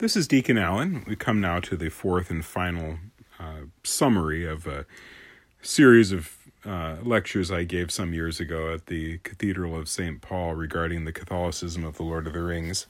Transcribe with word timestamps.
This 0.00 0.16
is 0.16 0.26
Deacon 0.26 0.56
Allen. 0.56 1.04
We 1.06 1.14
come 1.14 1.42
now 1.42 1.60
to 1.60 1.76
the 1.76 1.90
fourth 1.90 2.30
and 2.30 2.42
final 2.42 2.96
uh, 3.38 3.64
summary 3.84 4.46
of 4.46 4.66
a 4.66 4.86
series 5.60 6.10
of 6.10 6.38
uh, 6.64 6.96
lectures 7.02 7.50
I 7.50 7.64
gave 7.64 7.90
some 7.90 8.14
years 8.14 8.40
ago 8.40 8.72
at 8.72 8.86
the 8.86 9.18
Cathedral 9.18 9.78
of 9.78 9.90
St. 9.90 10.22
Paul 10.22 10.54
regarding 10.54 11.04
the 11.04 11.12
Catholicism 11.12 11.84
of 11.84 11.98
the 11.98 12.02
Lord 12.02 12.26
of 12.26 12.32
the 12.32 12.40
Rings. 12.40 12.86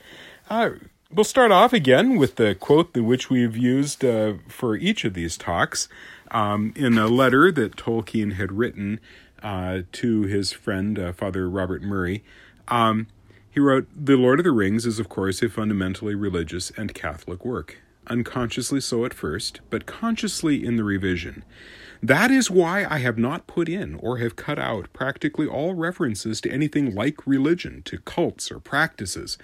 Uh, 0.48 0.70
we'll 1.12 1.24
start 1.24 1.50
off 1.50 1.72
again 1.72 2.16
with 2.16 2.36
the 2.36 2.54
quote 2.54 2.96
which 2.96 3.28
we've 3.28 3.56
used 3.56 4.04
uh, 4.04 4.34
for 4.46 4.76
each 4.76 5.04
of 5.04 5.14
these 5.14 5.36
talks 5.36 5.88
um, 6.30 6.72
in 6.76 6.96
a 6.96 7.08
letter 7.08 7.50
that 7.50 7.74
Tolkien 7.74 8.34
had 8.34 8.52
written 8.52 9.00
uh, 9.42 9.80
to 9.90 10.22
his 10.22 10.52
friend, 10.52 10.96
uh, 10.96 11.12
Father 11.12 11.50
Robert 11.50 11.82
Murray. 11.82 12.22
Um, 12.68 13.08
he 13.50 13.60
wrote, 13.60 13.88
The 13.94 14.16
Lord 14.16 14.40
of 14.40 14.44
the 14.44 14.52
Rings 14.52 14.86
is, 14.86 14.98
of 14.98 15.08
course, 15.08 15.42
a 15.42 15.48
fundamentally 15.48 16.14
religious 16.14 16.70
and 16.70 16.94
Catholic 16.94 17.44
work. 17.44 17.78
Unconsciously 18.06 18.80
so 18.80 19.04
at 19.04 19.14
first, 19.14 19.60
but 19.70 19.86
consciously 19.86 20.64
in 20.64 20.76
the 20.76 20.84
revision. 20.84 21.44
That 22.02 22.30
is 22.30 22.50
why 22.50 22.86
I 22.88 22.98
have 22.98 23.18
not 23.18 23.46
put 23.46 23.68
in 23.68 23.96
or 23.96 24.18
have 24.18 24.34
cut 24.34 24.58
out 24.58 24.90
practically 24.92 25.46
all 25.46 25.74
references 25.74 26.40
to 26.40 26.50
anything 26.50 26.94
like 26.94 27.26
religion, 27.26 27.82
to 27.84 27.98
cults 27.98 28.50
or 28.50 28.58
practices 28.58 29.36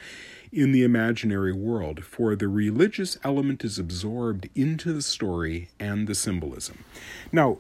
in 0.53 0.73
the 0.73 0.83
imaginary 0.83 1.53
world, 1.53 2.05
for 2.05 2.35
the 2.35 2.49
religious 2.49 3.19
element 3.23 3.65
is 3.65 3.79
absorbed 3.79 4.49
into 4.55 4.93
the 4.93 5.03
story 5.03 5.69
and 5.79 6.07
the 6.07 6.15
symbolism. 6.15 6.85
Now, 7.31 7.59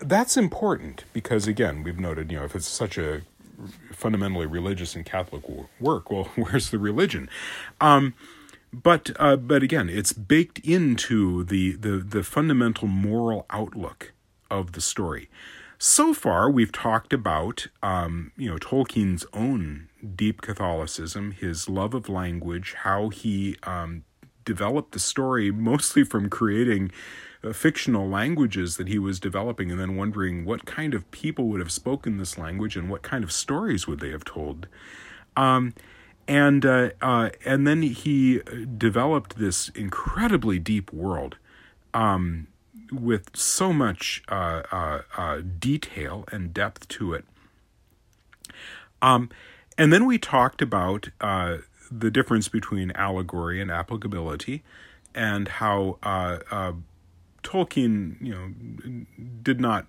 that's 0.00 0.36
important 0.36 1.04
because, 1.12 1.46
again, 1.46 1.82
we've 1.82 2.00
noted, 2.00 2.32
you 2.32 2.38
know, 2.38 2.44
if 2.44 2.56
it's 2.56 2.66
such 2.66 2.98
a 2.98 3.22
fundamentally 3.92 4.46
religious 4.46 4.94
and 4.94 5.04
Catholic 5.04 5.42
work. 5.80 6.10
Well, 6.10 6.24
where's 6.36 6.70
the 6.70 6.78
religion? 6.78 7.28
Um, 7.80 8.14
but 8.72 9.10
uh, 9.18 9.36
but 9.36 9.62
again, 9.62 9.88
it's 9.88 10.12
baked 10.12 10.58
into 10.60 11.44
the, 11.44 11.72
the 11.72 11.98
the 11.98 12.22
fundamental 12.22 12.86
moral 12.86 13.46
outlook 13.50 14.12
of 14.50 14.72
the 14.72 14.80
story. 14.80 15.28
So 15.78 16.12
far, 16.12 16.50
we've 16.50 16.72
talked 16.72 17.12
about 17.12 17.66
um, 17.82 18.32
you 18.36 18.50
know 18.50 18.58
Tolkien's 18.58 19.26
own 19.32 19.88
deep 20.14 20.40
Catholicism, 20.40 21.32
his 21.32 21.68
love 21.68 21.94
of 21.94 22.08
language, 22.08 22.74
how 22.78 23.08
he 23.08 23.56
um, 23.64 24.04
developed 24.44 24.92
the 24.92 24.98
story 24.98 25.50
mostly 25.50 26.04
from 26.04 26.28
creating 26.28 26.92
uh, 27.42 27.52
fictional 27.52 28.08
languages 28.08 28.76
that 28.76 28.88
he 28.88 28.98
was 28.98 29.18
developing 29.20 29.70
and 29.70 29.80
then 29.80 29.96
wondering 29.96 30.44
what 30.44 30.66
kind 30.66 30.94
of 30.94 31.10
people 31.10 31.46
would 31.48 31.60
have 31.60 31.72
spoken 31.72 32.18
this 32.18 32.36
language 32.36 32.76
and 32.76 32.90
what 32.90 33.02
kind 33.02 33.24
of 33.24 33.32
stories 33.32 33.86
would 33.86 34.00
they 34.00 34.10
have 34.10 34.24
told. 34.24 34.66
Um, 35.36 35.74
and 36.28 36.64
uh, 36.64 36.90
uh, 37.00 37.30
and 37.44 37.66
then 37.66 37.82
he 37.82 38.40
developed 38.78 39.36
this 39.36 39.68
incredibly 39.70 40.60
deep 40.60 40.92
world 40.92 41.36
um, 41.92 42.46
with 42.92 43.34
so 43.34 43.72
much 43.72 44.22
uh, 44.28 44.62
uh, 44.70 45.02
uh, 45.16 45.40
detail 45.58 46.24
and 46.30 46.54
depth 46.54 46.86
to 46.88 47.14
it. 47.14 47.24
Um, 49.02 49.28
and 49.76 49.92
then 49.92 50.06
we 50.06 50.18
talked 50.18 50.62
about 50.62 51.08
the 51.18 52.10
difference 52.10 52.48
between 52.48 52.92
allegory 52.92 53.60
and 53.60 53.70
applicability, 53.70 54.62
and 55.14 55.48
how 55.48 55.98
Tolkien, 57.42 58.20
you 58.20 58.34
know, 58.34 59.04
did 59.42 59.60
not 59.60 59.86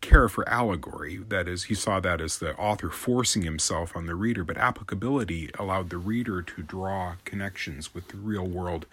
care 0.00 0.28
for 0.28 0.46
allegory. 0.48 1.16
That 1.16 1.48
is, 1.48 1.64
he 1.64 1.74
saw 1.74 2.00
that 2.00 2.20
as 2.20 2.38
the 2.38 2.54
author 2.56 2.90
forcing 2.90 3.42
himself 3.42 3.96
on 3.96 4.06
the 4.06 4.14
reader, 4.14 4.44
but 4.44 4.58
applicability 4.58 5.50
allowed 5.58 5.90
the 5.90 5.96
reader 5.96 6.42
to 6.42 6.62
draw 6.62 7.14
connections 7.24 7.94
with 7.94 8.08
the 8.08 8.16
real 8.16 8.46
world 8.46 8.86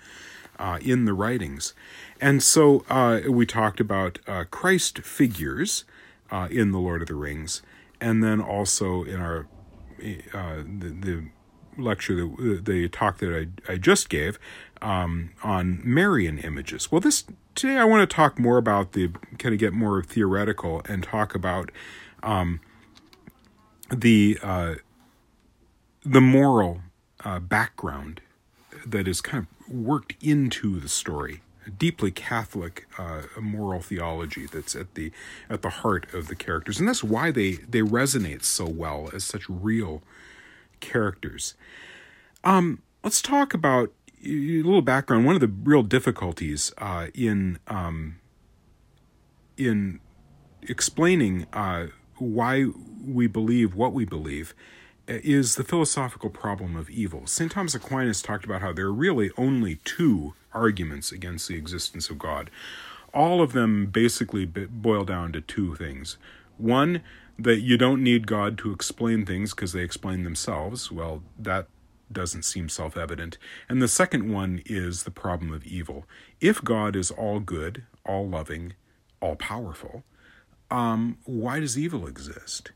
uh, 0.60 0.78
in 0.82 1.06
the 1.06 1.14
writings. 1.14 1.74
And 2.22 2.44
so 2.44 2.86
uh, 2.90 3.22
we 3.28 3.46
talked 3.46 3.80
about 3.80 4.20
uh, 4.28 4.44
Christ 4.50 5.00
figures 5.00 5.84
uh, 6.32 6.48
in 6.52 6.72
The 6.72 6.78
Lord 6.78 7.02
of 7.02 7.08
the 7.08 7.16
Rings, 7.16 7.64
and 8.00 8.24
then 8.24 8.40
also 8.40 9.04
in 9.04 9.20
our 9.20 9.48
uh, 10.34 10.58
the, 10.58 10.90
the 10.90 11.24
lecture, 11.78 12.16
the, 12.16 12.62
the 12.64 12.90
talk 12.90 13.18
that 13.18 13.50
I, 13.68 13.74
I 13.74 13.78
just 13.78 14.10
gave 14.10 14.40
um, 14.82 15.32
on 15.44 15.82
Marian 15.84 16.38
images. 16.38 16.92
Well, 16.92 17.02
this 17.02 17.26
today 17.60 17.78
I 17.78 17.84
want 17.84 18.10
to 18.10 18.16
talk 18.16 18.40
more 18.40 18.58
about 18.58 18.94
the 18.94 19.10
kind 19.38 19.54
of 19.54 19.60
get 19.60 19.74
more 19.74 20.02
theoretical 20.02 20.82
and 20.86 21.04
talk 21.04 21.36
about 21.36 21.72
um, 22.24 22.62
the 23.94 24.40
uh, 24.42 24.76
the 26.06 26.22
moral 26.22 26.80
uh, 27.26 27.40
background 27.40 28.22
that 28.86 29.10
is 29.10 29.20
kind 29.20 29.46
of 29.46 29.70
worked 29.70 30.16
into 30.22 30.80
the 30.80 30.88
story. 30.88 31.42
A 31.68 31.70
deeply 31.70 32.12
Catholic 32.12 32.88
uh, 32.98 33.24
moral 33.42 33.82
theology 33.82 34.46
that's 34.46 34.74
at 34.74 34.96
the 34.96 35.12
at 35.50 35.62
the 35.62 35.70
heart 35.70 36.14
of 36.14 36.30
the 36.30 36.36
characters, 36.36 36.80
and 36.80 36.88
that's 36.88 37.04
why 37.04 37.30
they 37.30 37.56
they 37.56 37.82
resonate 37.82 38.44
so 38.44 38.70
well 38.70 39.10
as 39.14 39.26
such 39.26 39.50
real 39.50 40.02
characters. 40.80 41.56
Um, 42.46 42.82
let's 43.04 43.22
talk 43.22 43.54
about 43.54 43.92
a 44.26 44.62
little 44.64 44.82
background. 44.82 45.26
One 45.26 45.36
of 45.36 45.42
the 45.42 45.48
real 45.48 45.84
difficulties 45.84 46.74
uh, 46.78 47.08
in 47.14 47.60
um, 47.68 48.20
in 49.58 50.00
explaining 50.64 51.48
uh, 51.54 51.88
why 52.18 52.66
we 53.06 53.28
believe 53.28 53.76
what 53.76 53.94
we 53.94 54.06
believe 54.06 54.54
uh, 55.08 55.14
is 55.24 55.56
the 55.56 55.64
philosophical 55.64 56.30
problem 56.30 56.76
of 56.76 56.90
evil. 56.90 57.26
St. 57.28 57.52
Thomas 57.52 57.76
Aquinas 57.76 58.22
talked 58.22 58.46
about 58.46 58.62
how 58.62 58.74
there 58.74 58.86
are 58.86 58.94
really 58.94 59.32
only 59.38 59.76
two 59.84 60.34
arguments 60.54 61.12
against 61.12 61.48
the 61.48 61.56
existence 61.56 62.10
of 62.10 62.18
God. 62.20 62.50
All 63.14 63.42
of 63.42 63.54
them 63.54 63.88
basically 63.88 64.46
boil 64.46 65.04
down 65.04 65.32
to 65.34 65.42
two 65.42 65.76
things. 65.76 66.18
One, 66.58 67.02
that 67.40 67.62
you 67.62 67.78
don't 67.78 68.04
need 68.04 68.28
God 68.28 68.58
to 68.60 68.72
explain 68.72 69.26
things 69.26 69.52
because 69.52 69.72
they 69.72 69.82
explain 69.82 70.24
themselves. 70.24 70.92
Well, 70.92 71.24
that 71.38 71.68
doesn't 72.12 72.44
seem 72.44 72.70
self 72.70 72.98
evident. 72.98 73.38
And 73.68 73.82
the 73.82 73.88
second 73.88 74.32
one 74.32 74.62
is 74.66 75.04
the 75.04 75.12
problem 75.12 75.54
of 75.54 75.66
evil. 75.66 76.06
If 76.42 76.64
God 76.64 76.96
is 76.96 77.12
all 77.12 77.40
good, 77.40 77.84
all 78.06 78.28
loving, 78.28 78.74
all 79.22 79.36
powerful, 79.36 80.04
um, 80.72 81.18
why 81.26 81.60
does 81.60 81.78
evil 81.78 82.08
exist? 82.08 82.72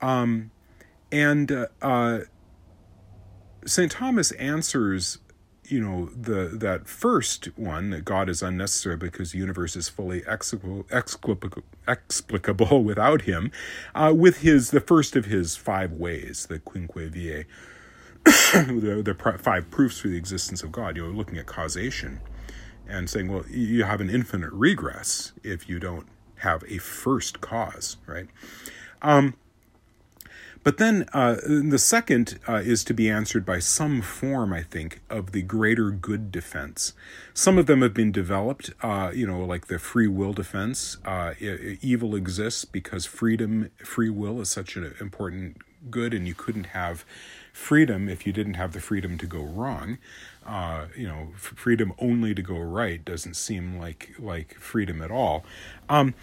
Um, 0.00 0.50
and 1.10 1.50
uh, 1.50 1.66
uh, 1.82 2.20
St. 3.64 3.90
Thomas 3.90 4.32
answers 4.32 5.18
you 5.70 5.80
know 5.80 6.06
the 6.06 6.48
that 6.52 6.88
first 6.88 7.46
one 7.56 7.90
that 7.90 8.04
God 8.04 8.28
is 8.28 8.42
unnecessary 8.42 8.96
because 8.96 9.32
the 9.32 9.38
universe 9.38 9.76
is 9.76 9.88
fully 9.88 10.22
explicable, 10.26 10.86
explicable, 11.86 12.82
without 12.84 13.22
him, 13.22 13.52
uh, 13.94 14.12
with 14.16 14.38
his 14.38 14.70
the 14.70 14.80
first 14.80 15.14
of 15.14 15.26
his 15.26 15.56
five 15.56 15.92
ways, 15.92 16.46
the 16.46 16.58
Quinque 16.58 16.94
Viae, 16.94 17.44
the, 18.52 19.02
the 19.04 19.38
five 19.38 19.70
proofs 19.70 20.00
for 20.00 20.08
the 20.08 20.16
existence 20.16 20.62
of 20.62 20.72
God. 20.72 20.96
You 20.96 21.06
know, 21.06 21.10
looking 21.10 21.38
at 21.38 21.46
causation 21.46 22.20
and 22.88 23.08
saying, 23.08 23.30
well, 23.30 23.44
you 23.48 23.84
have 23.84 24.00
an 24.00 24.10
infinite 24.10 24.52
regress 24.52 25.32
if 25.42 25.68
you 25.68 25.78
don't 25.78 26.06
have 26.36 26.64
a 26.68 26.78
first 26.78 27.40
cause, 27.40 27.96
right? 28.06 28.28
Um, 29.02 29.34
but 30.64 30.76
then 30.76 31.08
uh, 31.12 31.36
the 31.46 31.78
second 31.78 32.38
uh, 32.48 32.56
is 32.56 32.84
to 32.84 32.94
be 32.94 33.08
answered 33.08 33.46
by 33.46 33.58
some 33.58 34.02
form, 34.02 34.52
I 34.52 34.62
think, 34.62 35.00
of 35.08 35.32
the 35.32 35.42
greater 35.42 35.90
good 35.90 36.30
defense. 36.30 36.92
Some 37.32 37.56
of 37.58 37.66
them 37.66 37.80
have 37.80 37.94
been 37.94 38.12
developed, 38.12 38.72
uh, 38.82 39.10
you 39.14 39.26
know, 39.26 39.44
like 39.44 39.68
the 39.68 39.78
free 39.78 40.08
will 40.08 40.32
defense. 40.32 40.98
Uh, 41.04 41.34
evil 41.80 42.14
exists 42.14 42.64
because 42.64 43.06
freedom, 43.06 43.70
free 43.78 44.10
will 44.10 44.40
is 44.40 44.50
such 44.50 44.76
an 44.76 44.94
important 45.00 45.58
good, 45.90 46.12
and 46.12 46.26
you 46.26 46.34
couldn't 46.34 46.66
have 46.66 47.04
freedom 47.58 48.08
if 48.08 48.26
you 48.26 48.32
didn't 48.32 48.54
have 48.54 48.72
the 48.72 48.80
freedom 48.80 49.18
to 49.18 49.26
go 49.26 49.42
wrong. 49.42 49.98
Uh, 50.46 50.86
you 50.96 51.06
know, 51.06 51.28
freedom 51.36 51.92
only 51.98 52.32
to 52.32 52.40
go 52.40 52.56
right 52.56 53.04
doesn't 53.04 53.34
seem 53.34 53.78
like 53.78 54.14
like 54.18 54.54
freedom 54.54 55.02
at 55.02 55.10
all. 55.10 55.44
Um, 55.88 56.14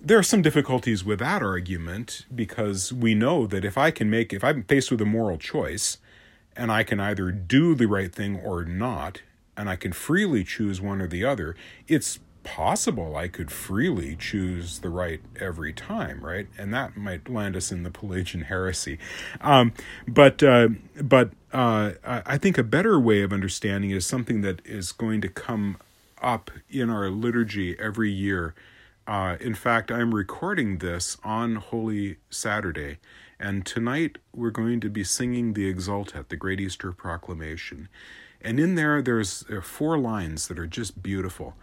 there 0.00 0.18
are 0.18 0.22
some 0.22 0.42
difficulties 0.42 1.04
with 1.04 1.18
that 1.18 1.42
argument 1.42 2.26
because 2.34 2.92
we 2.92 3.14
know 3.14 3.46
that 3.46 3.64
if 3.64 3.76
I 3.76 3.90
can 3.90 4.08
make 4.08 4.32
if 4.32 4.44
I'm 4.44 4.62
faced 4.62 4.90
with 4.90 5.00
a 5.02 5.04
moral 5.04 5.36
choice 5.36 5.98
and 6.56 6.70
I 6.70 6.84
can 6.84 7.00
either 7.00 7.30
do 7.32 7.74
the 7.74 7.86
right 7.86 8.14
thing 8.14 8.36
or 8.36 8.64
not, 8.64 9.22
and 9.56 9.68
I 9.68 9.76
can 9.76 9.92
freely 9.92 10.44
choose 10.44 10.80
one 10.80 11.02
or 11.02 11.08
the 11.08 11.24
other, 11.24 11.56
it's 11.88 12.20
possible 12.46 13.16
I 13.16 13.26
could 13.26 13.50
freely 13.50 14.16
choose 14.16 14.78
the 14.78 14.88
right 14.88 15.20
every 15.38 15.72
time, 15.72 16.24
right? 16.24 16.46
And 16.56 16.72
that 16.72 16.96
might 16.96 17.28
land 17.28 17.56
us 17.56 17.72
in 17.72 17.82
the 17.82 17.90
Pelagian 17.90 18.42
heresy. 18.42 18.98
Um, 19.40 19.74
but 20.06 20.42
uh, 20.42 20.68
but 21.02 21.32
uh, 21.52 21.92
I 22.04 22.38
think 22.38 22.56
a 22.56 22.62
better 22.62 22.98
way 23.00 23.22
of 23.22 23.32
understanding 23.32 23.90
is 23.90 24.06
something 24.06 24.40
that 24.42 24.62
is 24.64 24.92
going 24.92 25.20
to 25.22 25.28
come 25.28 25.78
up 26.22 26.50
in 26.70 26.88
our 26.88 27.10
liturgy 27.10 27.78
every 27.78 28.10
year. 28.10 28.54
Uh, 29.06 29.36
in 29.40 29.54
fact, 29.54 29.90
I'm 29.90 30.14
recording 30.14 30.78
this 30.78 31.16
on 31.24 31.56
Holy 31.56 32.16
Saturday, 32.30 32.98
and 33.38 33.66
tonight 33.66 34.18
we're 34.34 34.50
going 34.50 34.80
to 34.80 34.88
be 34.88 35.04
singing 35.04 35.52
the 35.52 35.72
Exsultet, 35.72 36.28
the 36.28 36.36
Great 36.36 36.60
Easter 36.60 36.92
Proclamation. 36.92 37.88
And 38.40 38.60
in 38.60 38.76
there, 38.76 39.02
there's 39.02 39.40
there 39.48 39.62
four 39.62 39.98
lines 39.98 40.46
that 40.48 40.58
are 40.58 40.66
just 40.66 41.02
beautiful. 41.02 41.54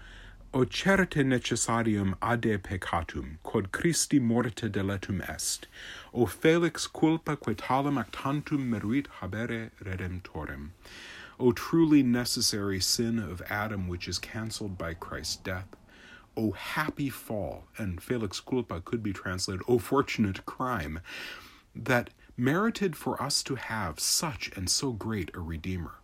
O 0.56 0.66
certe 0.66 1.26
necessarium 1.26 2.14
Adae 2.20 2.60
peccatum, 2.60 3.38
quod 3.42 3.72
Christi 3.72 4.20
morte 4.20 4.70
deletum 4.70 5.28
est. 5.28 5.66
O 6.14 6.28
felix 6.28 6.86
culpa 6.86 7.36
quetalem 7.36 7.98
actantum 7.98 8.70
meruit 8.70 9.08
habere 9.20 9.72
redemptorem. 9.84 10.70
O 11.40 11.54
truly 11.54 12.04
necessary 12.04 12.80
sin 12.80 13.18
of 13.18 13.42
Adam, 13.50 13.88
which 13.88 14.08
is 14.08 14.20
cancelled 14.20 14.78
by 14.78 14.94
Christ's 14.94 15.38
death. 15.38 15.76
O 16.38 16.52
happy 16.52 17.10
fall, 17.10 17.64
and 17.80 18.04
felix 18.04 18.40
culpa 18.40 18.80
could 18.80 19.02
be 19.02 19.12
translated, 19.12 19.64
O 19.68 19.80
fortunate 19.80 20.46
crime, 20.46 21.00
that 21.76 22.12
merited 22.38 22.96
for 22.96 23.20
us 23.20 23.42
to 23.42 23.56
have 23.56 24.00
such 24.00 24.52
and 24.56 24.70
so 24.70 24.92
great 24.92 25.32
a 25.34 25.40
Redeemer. 25.40 25.96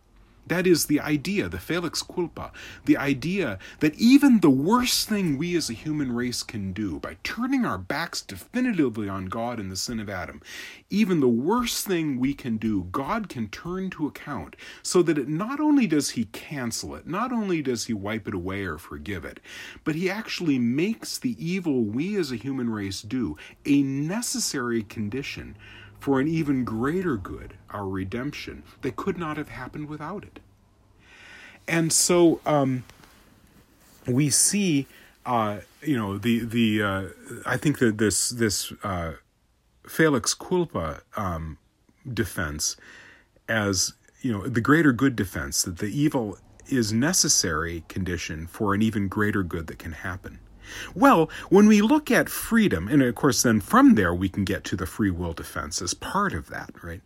That 0.46 0.66
is 0.66 0.86
the 0.86 1.00
idea, 1.00 1.48
the 1.48 1.58
felix 1.58 2.02
culpa, 2.02 2.50
the 2.84 2.96
idea 2.96 3.58
that 3.78 3.94
even 3.94 4.40
the 4.40 4.50
worst 4.50 5.08
thing 5.08 5.38
we 5.38 5.56
as 5.56 5.70
a 5.70 5.74
human 5.74 6.12
race 6.12 6.42
can 6.42 6.72
do 6.72 6.98
by 6.98 7.18
turning 7.22 7.64
our 7.64 7.78
backs 7.78 8.20
definitively 8.20 9.08
on 9.08 9.26
God 9.26 9.60
in 9.60 9.68
the 9.68 9.76
sin 9.76 10.00
of 10.00 10.08
Adam, 10.08 10.42
even 10.88 11.20
the 11.20 11.28
worst 11.28 11.86
thing 11.86 12.18
we 12.18 12.34
can 12.34 12.56
do, 12.56 12.88
God 12.90 13.28
can 13.28 13.48
turn 13.48 13.90
to 13.90 14.06
account 14.06 14.56
so 14.82 15.02
that 15.02 15.18
it 15.18 15.28
not 15.28 15.60
only 15.60 15.86
does 15.86 16.10
he 16.10 16.24
cancel 16.26 16.94
it, 16.94 17.06
not 17.06 17.32
only 17.32 17.62
does 17.62 17.86
he 17.86 17.92
wipe 17.92 18.26
it 18.26 18.34
away 18.34 18.64
or 18.64 18.78
forgive 18.78 19.24
it, 19.24 19.40
but 19.84 19.94
he 19.94 20.10
actually 20.10 20.58
makes 20.58 21.18
the 21.18 21.36
evil 21.38 21.84
we 21.84 22.16
as 22.16 22.32
a 22.32 22.36
human 22.36 22.70
race 22.70 23.02
do 23.02 23.36
a 23.66 23.82
necessary 23.82 24.82
condition 24.82 25.56
for 26.00 26.18
an 26.18 26.26
even 26.26 26.64
greater 26.64 27.16
good, 27.16 27.54
our 27.70 27.86
redemption, 27.86 28.62
that 28.82 28.96
could 28.96 29.18
not 29.18 29.36
have 29.36 29.50
happened 29.50 29.88
without 29.88 30.24
it. 30.24 30.40
And 31.68 31.92
so 31.92 32.40
um, 32.46 32.84
we 34.06 34.30
see, 34.30 34.86
uh, 35.24 35.58
you 35.82 35.96
know, 35.96 36.18
the 36.18 36.40
the 36.40 36.82
uh, 36.82 37.04
I 37.46 37.56
think 37.56 37.78
that 37.78 37.98
this 37.98 38.30
this 38.30 38.72
uh, 38.82 39.12
Felix 39.86 40.34
culpa 40.34 41.02
um, 41.16 41.58
defense 42.12 42.76
as 43.48 43.92
you 44.22 44.32
know 44.32 44.46
the 44.46 44.60
greater 44.60 44.92
good 44.92 45.14
defense 45.14 45.62
that 45.62 45.78
the 45.78 45.86
evil 45.86 46.38
is 46.68 46.92
necessary 46.92 47.84
condition 47.88 48.46
for 48.46 48.74
an 48.74 48.82
even 48.82 49.08
greater 49.08 49.42
good 49.42 49.66
that 49.66 49.78
can 49.78 49.92
happen. 49.92 50.38
Well, 50.94 51.30
when 51.48 51.66
we 51.66 51.82
look 51.82 52.10
at 52.10 52.28
freedom, 52.28 52.88
and 52.88 53.02
of 53.02 53.14
course, 53.14 53.42
then 53.42 53.60
from 53.60 53.94
there 53.94 54.14
we 54.14 54.28
can 54.28 54.44
get 54.44 54.64
to 54.64 54.76
the 54.76 54.86
free 54.86 55.10
will 55.10 55.32
defense 55.32 55.80
as 55.82 55.94
part 55.94 56.32
of 56.32 56.48
that, 56.48 56.70
right? 56.82 57.02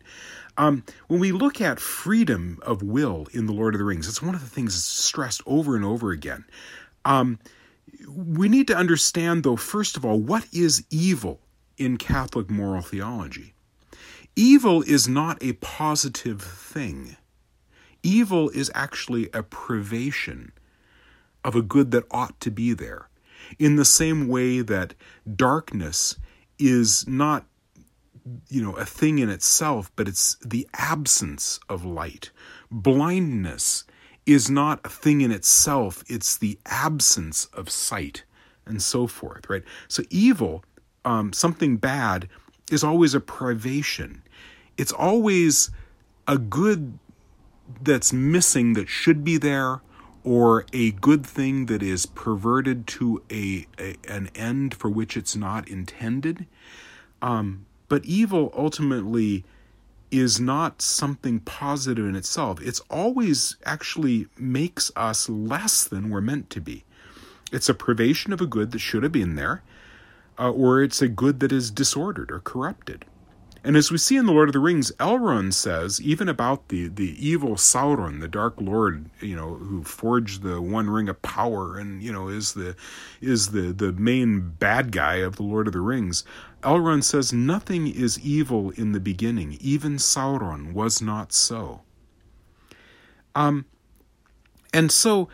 Um, 0.57 0.83
when 1.07 1.19
we 1.19 1.31
look 1.31 1.59
at 1.59 1.79
freedom 1.79 2.59
of 2.61 2.81
will 2.81 3.27
in 3.33 3.45
The 3.45 3.53
Lord 3.53 3.75
of 3.75 3.79
the 3.79 3.85
Rings, 3.85 4.07
it's 4.07 4.21
one 4.21 4.35
of 4.35 4.41
the 4.41 4.49
things 4.49 4.73
that's 4.73 4.83
stressed 4.85 5.41
over 5.45 5.75
and 5.75 5.83
over 5.83 6.11
again. 6.11 6.45
Um, 7.03 7.39
we 8.07 8.47
need 8.49 8.67
to 8.67 8.77
understand, 8.77 9.43
though, 9.43 9.55
first 9.55 9.97
of 9.97 10.05
all, 10.05 10.19
what 10.19 10.45
is 10.53 10.85
evil 10.89 11.39
in 11.77 11.97
Catholic 11.97 12.49
moral 12.49 12.81
theology? 12.81 13.53
Evil 14.35 14.81
is 14.81 15.07
not 15.07 15.41
a 15.41 15.53
positive 15.53 16.41
thing. 16.41 17.15
Evil 18.03 18.49
is 18.49 18.71
actually 18.75 19.29
a 19.33 19.43
privation 19.43 20.51
of 21.43 21.55
a 21.55 21.61
good 21.61 21.91
that 21.91 22.03
ought 22.11 22.39
to 22.41 22.51
be 22.51 22.73
there 22.73 23.09
in 23.59 23.75
the 23.75 23.85
same 23.85 24.27
way 24.27 24.61
that 24.61 24.93
darkness 25.35 26.17
is 26.57 27.07
not 27.07 27.45
you 28.49 28.63
know 28.63 28.73
a 28.73 28.85
thing 28.85 29.19
in 29.19 29.29
itself 29.29 29.91
but 29.95 30.07
it's 30.07 30.35
the 30.45 30.67
absence 30.73 31.59
of 31.69 31.85
light. 31.85 32.31
Blindness 32.71 33.83
is 34.25 34.49
not 34.49 34.79
a 34.83 34.89
thing 34.89 35.21
in 35.21 35.31
itself. 35.31 36.03
It's 36.07 36.37
the 36.37 36.57
absence 36.65 37.45
of 37.53 37.69
sight 37.69 38.23
and 38.65 38.81
so 38.81 39.07
forth 39.07 39.49
right? 39.49 39.63
So 39.87 40.03
evil 40.09 40.63
um, 41.03 41.33
something 41.33 41.77
bad 41.77 42.27
is 42.71 42.83
always 42.83 43.13
a 43.13 43.19
privation. 43.19 44.23
It's 44.77 44.91
always 44.91 45.69
a 46.27 46.37
good 46.37 46.97
that's 47.81 48.11
missing 48.13 48.73
that 48.73 48.89
should 48.89 49.23
be 49.23 49.37
there 49.37 49.81
or 50.25 50.65
a 50.73 50.91
good 50.91 51.25
thing 51.25 51.67
that 51.67 51.83
is 51.83 52.07
perverted 52.07 52.87
to 52.87 53.21
a, 53.31 53.67
a 53.79 53.95
an 54.09 54.29
end 54.35 54.73
for 54.73 54.89
which 54.89 55.15
it's 55.15 55.35
not 55.35 55.67
intended. 55.69 56.47
Um, 57.21 57.65
but 57.87 58.03
evil 58.05 58.51
ultimately 58.57 59.45
is 60.09 60.39
not 60.39 60.81
something 60.81 61.39
positive 61.41 62.05
in 62.05 62.15
itself. 62.15 62.59
It's 62.61 62.79
always 62.89 63.55
actually 63.65 64.27
makes 64.37 64.91
us 64.95 65.29
less 65.29 65.83
than 65.83 66.09
we're 66.09 66.21
meant 66.21 66.49
to 66.51 66.61
be. 66.61 66.83
It's 67.51 67.69
a 67.69 67.73
privation 67.75 68.33
of 68.33 68.41
a 68.41 68.47
good 68.47 68.71
that 68.71 68.79
should 68.79 69.03
have 69.03 69.11
been 69.11 69.35
there, 69.35 69.61
uh, 70.39 70.49
or 70.49 70.81
it's 70.81 71.01
a 71.01 71.07
good 71.07 71.39
that 71.41 71.51
is 71.51 71.69
disordered 71.69 72.31
or 72.31 72.39
corrupted. 72.39 73.05
And 73.65 73.75
as 73.75 73.91
we 73.91 73.97
see 73.97 74.15
in 74.15 74.27
The 74.27 74.31
Lord 74.31 74.47
of 74.47 74.53
the 74.53 74.59
Rings, 74.59 74.91
Elrond 74.99 75.51
says, 75.55 75.99
even 75.99 76.29
about 76.29 76.67
the, 76.67 76.87
the 76.87 77.15
evil 77.17 77.55
Sauron, 77.55 78.21
the 78.21 78.27
Dark 78.27 78.53
Lord, 78.61 79.09
you 79.21 79.35
know, 79.35 79.55
who 79.55 79.83
forged 79.83 80.43
the 80.43 80.61
One 80.61 80.87
Ring 80.87 81.09
of 81.09 81.19
Power 81.23 81.79
and, 81.79 82.03
you 82.03 82.13
know, 82.13 82.27
is 82.27 82.53
the 82.53 82.75
is 83.21 83.49
the, 83.49 83.73
the 83.73 83.91
main 83.91 84.51
bad 84.59 84.91
guy 84.91 85.15
of 85.15 85.37
The 85.37 85.43
Lord 85.43 85.65
of 85.65 85.73
the 85.73 85.81
Rings, 85.81 86.23
Elrond 86.61 87.03
says, 87.05 87.33
Nothing 87.33 87.87
is 87.87 88.19
evil 88.19 88.69
in 88.69 88.91
the 88.91 88.99
beginning. 88.99 89.57
Even 89.59 89.95
Sauron 89.95 90.73
was 90.73 91.01
not 91.01 91.33
so. 91.33 91.81
Um, 93.33 93.65
and 94.75 94.91
so 94.91 95.27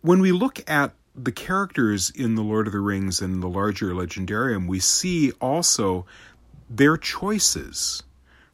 when 0.00 0.22
we 0.22 0.32
look 0.32 0.58
at 0.70 0.94
the 1.14 1.32
characters 1.32 2.08
in 2.08 2.34
The 2.34 2.42
Lord 2.42 2.66
of 2.66 2.72
the 2.72 2.80
Rings 2.80 3.20
and 3.20 3.42
the 3.42 3.46
larger 3.46 3.92
legendarium, 3.92 4.66
we 4.66 4.80
see 4.80 5.32
also 5.32 6.06
their 6.68 6.96
choices, 6.96 8.02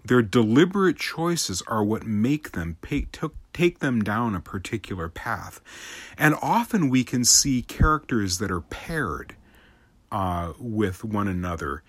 their 0.05 0.23
deliberate 0.23 0.97
choices, 0.97 1.63
are 1.67 1.85
what 1.85 2.07
make 2.07 2.53
them 2.53 2.77
pay, 2.81 3.07
take 3.53 3.79
them 3.79 4.03
down 4.03 4.35
a 4.35 4.41
particular 4.41 5.09
path. 5.09 5.61
And 6.19 6.35
often 6.43 6.89
we 6.89 7.05
can 7.05 7.25
see 7.25 7.63
characters 7.63 8.39
that 8.39 8.51
are 8.51 8.61
paired 8.61 9.37
uh, 10.13 10.53
with 10.59 11.05
one 11.05 11.29
another 11.29 11.83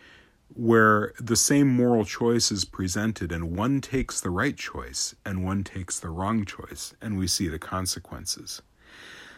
where 0.54 1.14
the 1.20 1.36
same 1.36 1.68
moral 1.68 2.06
choice 2.06 2.52
is 2.52 2.64
presented 2.64 3.32
and 3.32 3.58
one 3.58 3.82
takes 3.82 4.22
the 4.22 4.30
right 4.30 4.56
choice 4.56 5.14
and 5.26 5.44
one 5.44 5.64
takes 5.64 6.00
the 6.00 6.10
wrong 6.10 6.46
choice, 6.46 6.94
and 7.02 7.18
we 7.18 7.28
see 7.28 7.48
the 7.48 7.60
consequences. 7.60 8.62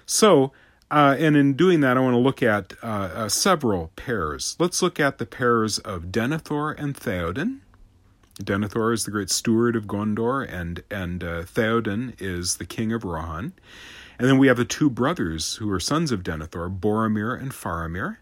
So, 0.05 0.51
uh, 0.89 1.15
and 1.19 1.35
in 1.35 1.53
doing 1.53 1.81
that, 1.81 1.97
I 1.97 1.99
want 1.99 2.13
to 2.13 2.19
look 2.19 2.41
at 2.41 2.73
uh, 2.81 2.85
uh, 2.85 3.29
several 3.29 3.91
pairs. 3.95 4.55
Let's 4.59 4.81
look 4.81 4.99
at 4.99 5.17
the 5.17 5.25
pairs 5.25 5.79
of 5.79 6.05
Denethor 6.05 6.77
and 6.77 6.95
Theoden. 6.95 7.59
Denethor 8.41 8.93
is 8.93 9.05
the 9.05 9.11
great 9.11 9.29
steward 9.29 9.75
of 9.75 9.85
Gondor, 9.85 10.47
and 10.47 10.83
and 10.91 11.23
uh, 11.23 11.41
Theoden 11.43 12.13
is 12.19 12.57
the 12.57 12.65
king 12.65 12.93
of 12.93 13.03
Rohan. 13.03 13.53
And 14.19 14.27
then 14.27 14.37
we 14.37 14.47
have 14.47 14.57
the 14.57 14.65
two 14.65 14.89
brothers 14.89 15.55
who 15.55 15.71
are 15.71 15.79
sons 15.79 16.11
of 16.11 16.23
Denethor, 16.23 16.79
Boromir 16.79 17.39
and 17.39 17.51
Faramir. 17.51 18.17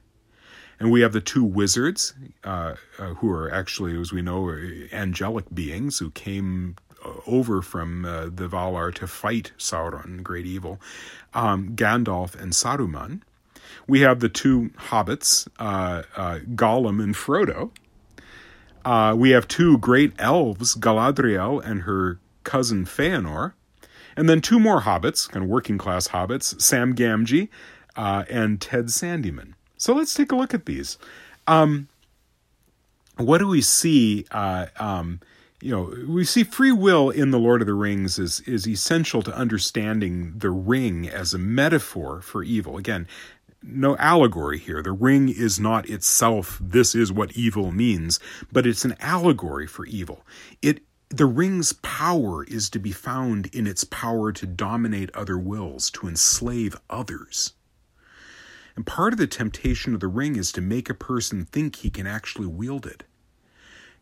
And 0.77 0.91
we 0.91 1.01
have 1.01 1.13
the 1.13 1.22
two 1.22 1.43
wizards, 1.43 2.13
uh, 2.43 2.75
uh, 3.00 3.13
who 3.15 3.31
are 3.31 3.50
actually, 3.50 3.98
as 3.98 4.12
we 4.12 4.22
know, 4.22 4.50
angelic 4.91 5.45
beings 5.53 6.00
who 6.00 6.12
came 6.12 6.75
over 7.28 7.62
from 7.62 8.06
uh, 8.06 8.26
the 8.26 8.48
Valar 8.48 8.94
to 8.96 9.08
fight 9.08 9.52
Sauron, 9.58 10.24
great 10.24 10.46
evil, 10.46 10.80
um, 11.34 11.76
Gandalf 11.76 12.36
and 12.36 12.54
Saruman. 12.54 13.22
We 13.88 14.02
have 14.02 14.20
the 14.20 14.30
two 14.30 14.72
hobbits, 14.90 15.48
uh, 15.60 16.04
uh, 16.16 16.40
Gollum 16.56 17.04
and 17.04 17.16
Frodo. 17.16 17.72
Uh, 18.84 19.16
we 19.18 19.32
have 19.32 19.48
two 19.48 19.78
great 19.78 20.14
elves, 20.20 20.76
Galadriel 20.76 21.64
and 21.64 21.84
her 21.84 22.20
cousin 22.44 22.86
Feanor. 22.86 23.54
And 24.18 24.30
then 24.30 24.40
two 24.40 24.60
more 24.60 24.82
hobbits, 24.82 25.30
kind 25.30 25.44
of 25.44 25.50
working 25.50 25.78
class 25.78 26.10
hobbits, 26.10 26.60
Sam 26.62 26.96
Gamgee 26.96 27.50
uh, 27.96 28.24
and 28.30 28.62
Ted 28.62 28.86
Sandyman. 28.86 29.54
So 29.78 29.94
let's 29.94 30.14
take 30.14 30.32
a 30.32 30.36
look 30.36 30.54
at 30.54 30.66
these. 30.66 30.98
Um, 31.48 31.90
what 33.18 33.40
do 33.40 33.48
we 33.48 33.62
see? 33.62 34.26
Uh, 34.32 34.68
um, 34.78 35.20
you 35.65 35.72
know, 35.72 35.91
we 36.07 36.24
see 36.24 36.43
free 36.43 36.72
will 36.72 37.10
in 37.10 37.31
the 37.31 37.39
Lord 37.39 37.60
of 37.60 37.65
the 37.65 37.74
Rings 37.74 38.19
is 38.19 38.39
is 38.41 38.67
essential 38.67 39.24
to 39.24 39.36
understanding 39.36 40.38
the 40.38 40.51
ring 40.51 41.10
as 41.10 41.34
a 41.34 41.39
metaphor 41.39 42.22
for 42.22 42.43
evil. 42.43 42.77
Again, 42.77 43.07
no 43.63 43.98
allegory 43.98 44.60
here. 44.60 44.84
The 44.84 44.91
ring 44.91 45.27
is 45.27 45.60
not 45.60 45.89
itself 45.89 46.60
this 46.62 46.93
is 46.93 47.12
what 47.12 47.36
evil 47.36 47.72
means, 47.72 48.19
but 48.51 48.67
it's 48.67 48.86
an 48.86 48.95
allegory 49.00 49.65
for 49.65 49.88
evil. 49.88 50.24
It 50.62 50.84
the 51.10 51.25
ring's 51.25 51.74
power 51.74 52.43
is 52.43 52.69
to 52.69 52.77
be 52.77 52.91
found 52.91 53.48
in 53.48 53.65
its 53.65 53.86
power 53.86 54.31
to 54.34 54.45
dominate 54.45 55.10
other 55.15 55.39
wills, 55.39 55.89
to 55.91 56.07
enslave 56.07 56.75
others. 56.91 57.53
And 58.75 58.86
part 58.86 59.13
of 59.13 59.17
the 59.17 59.25
temptation 59.25 59.95
of 59.95 60.00
the 60.00 60.10
ring 60.10 60.36
is 60.36 60.51
to 60.51 60.62
make 60.62 60.91
a 60.91 60.93
person 60.93 61.43
think 61.43 61.77
he 61.77 61.89
can 61.89 62.05
actually 62.05 62.45
wield 62.45 62.86
it 62.86 63.03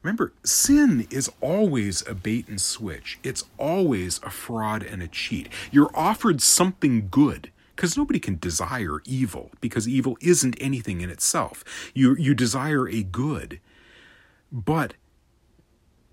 Remember, 0.03 0.33
sin 0.43 1.07
is 1.09 1.31
always 1.39 2.05
a 2.07 2.13
bait 2.13 2.47
and 2.49 2.59
switch. 2.59 3.19
It's 3.23 3.45
always 3.57 4.19
a 4.21 4.29
fraud 4.29 4.83
and 4.83 5.01
a 5.01 5.07
cheat. 5.07 5.47
You're 5.71 5.91
offered 5.95 6.41
something 6.41 7.07
good 7.09 7.51
because 7.75 7.97
nobody 7.97 8.19
can 8.19 8.37
desire 8.37 9.01
evil 9.05 9.51
because 9.61 9.87
evil 9.87 10.17
isn't 10.21 10.57
anything 10.59 10.99
in 10.99 11.09
itself. 11.09 11.63
You 11.93 12.15
you 12.17 12.33
desire 12.33 12.87
a 12.87 13.01
good. 13.01 13.61
But 14.51 14.95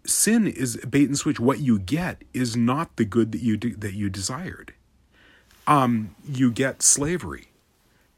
sin 0.06 0.46
is 0.46 0.76
bait 0.88 1.08
and 1.08 1.18
switch. 1.18 1.40
What 1.40 1.58
you 1.58 1.78
get 1.78 2.22
is 2.32 2.56
not 2.56 2.96
the 2.96 3.04
good 3.04 3.32
that 3.32 3.42
you 3.42 3.56
de- 3.56 3.74
that 3.74 3.94
you 3.94 4.08
desired. 4.08 4.72
Um, 5.66 6.14
you 6.26 6.52
get 6.52 6.80
slavery. 6.82 7.48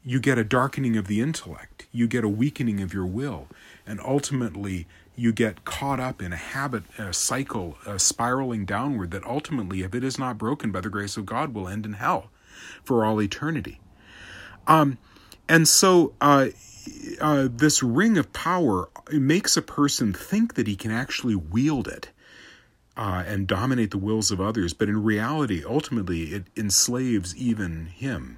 You 0.05 0.19
get 0.19 0.37
a 0.37 0.43
darkening 0.43 0.97
of 0.97 1.07
the 1.07 1.21
intellect. 1.21 1.87
You 1.91 2.07
get 2.07 2.23
a 2.23 2.29
weakening 2.29 2.81
of 2.81 2.93
your 2.93 3.05
will, 3.05 3.47
and 3.87 3.99
ultimately 4.01 4.87
you 5.15 5.31
get 5.31 5.65
caught 5.65 5.99
up 5.99 6.21
in 6.21 6.33
a 6.33 6.37
habit, 6.37 6.83
a 6.97 7.13
cycle, 7.13 7.77
a 7.85 7.99
spiraling 7.99 8.65
downward 8.65 9.11
that 9.11 9.23
ultimately, 9.23 9.81
if 9.81 9.93
it 9.93 10.03
is 10.03 10.17
not 10.17 10.37
broken 10.37 10.71
by 10.71 10.81
the 10.81 10.89
grace 10.89 11.17
of 11.17 11.25
God, 11.25 11.53
will 11.53 11.67
end 11.67 11.85
in 11.85 11.93
hell 11.93 12.29
for 12.83 13.05
all 13.05 13.21
eternity. 13.21 13.79
Um, 14.67 14.97
and 15.47 15.67
so 15.67 16.13
uh, 16.21 16.47
uh, 17.21 17.47
this 17.51 17.83
ring 17.83 18.17
of 18.17 18.33
power 18.33 18.89
makes 19.11 19.55
a 19.57 19.61
person 19.61 20.13
think 20.13 20.55
that 20.55 20.67
he 20.67 20.75
can 20.75 20.91
actually 20.91 21.35
wield 21.35 21.87
it 21.87 22.09
uh, 22.95 23.23
and 23.25 23.47
dominate 23.47 23.91
the 23.91 23.97
wills 23.97 24.31
of 24.31 24.39
others, 24.39 24.73
but 24.73 24.87
in 24.87 25.03
reality, 25.03 25.63
ultimately, 25.65 26.33
it 26.33 26.45
enslaves 26.55 27.35
even 27.35 27.87
him. 27.87 28.37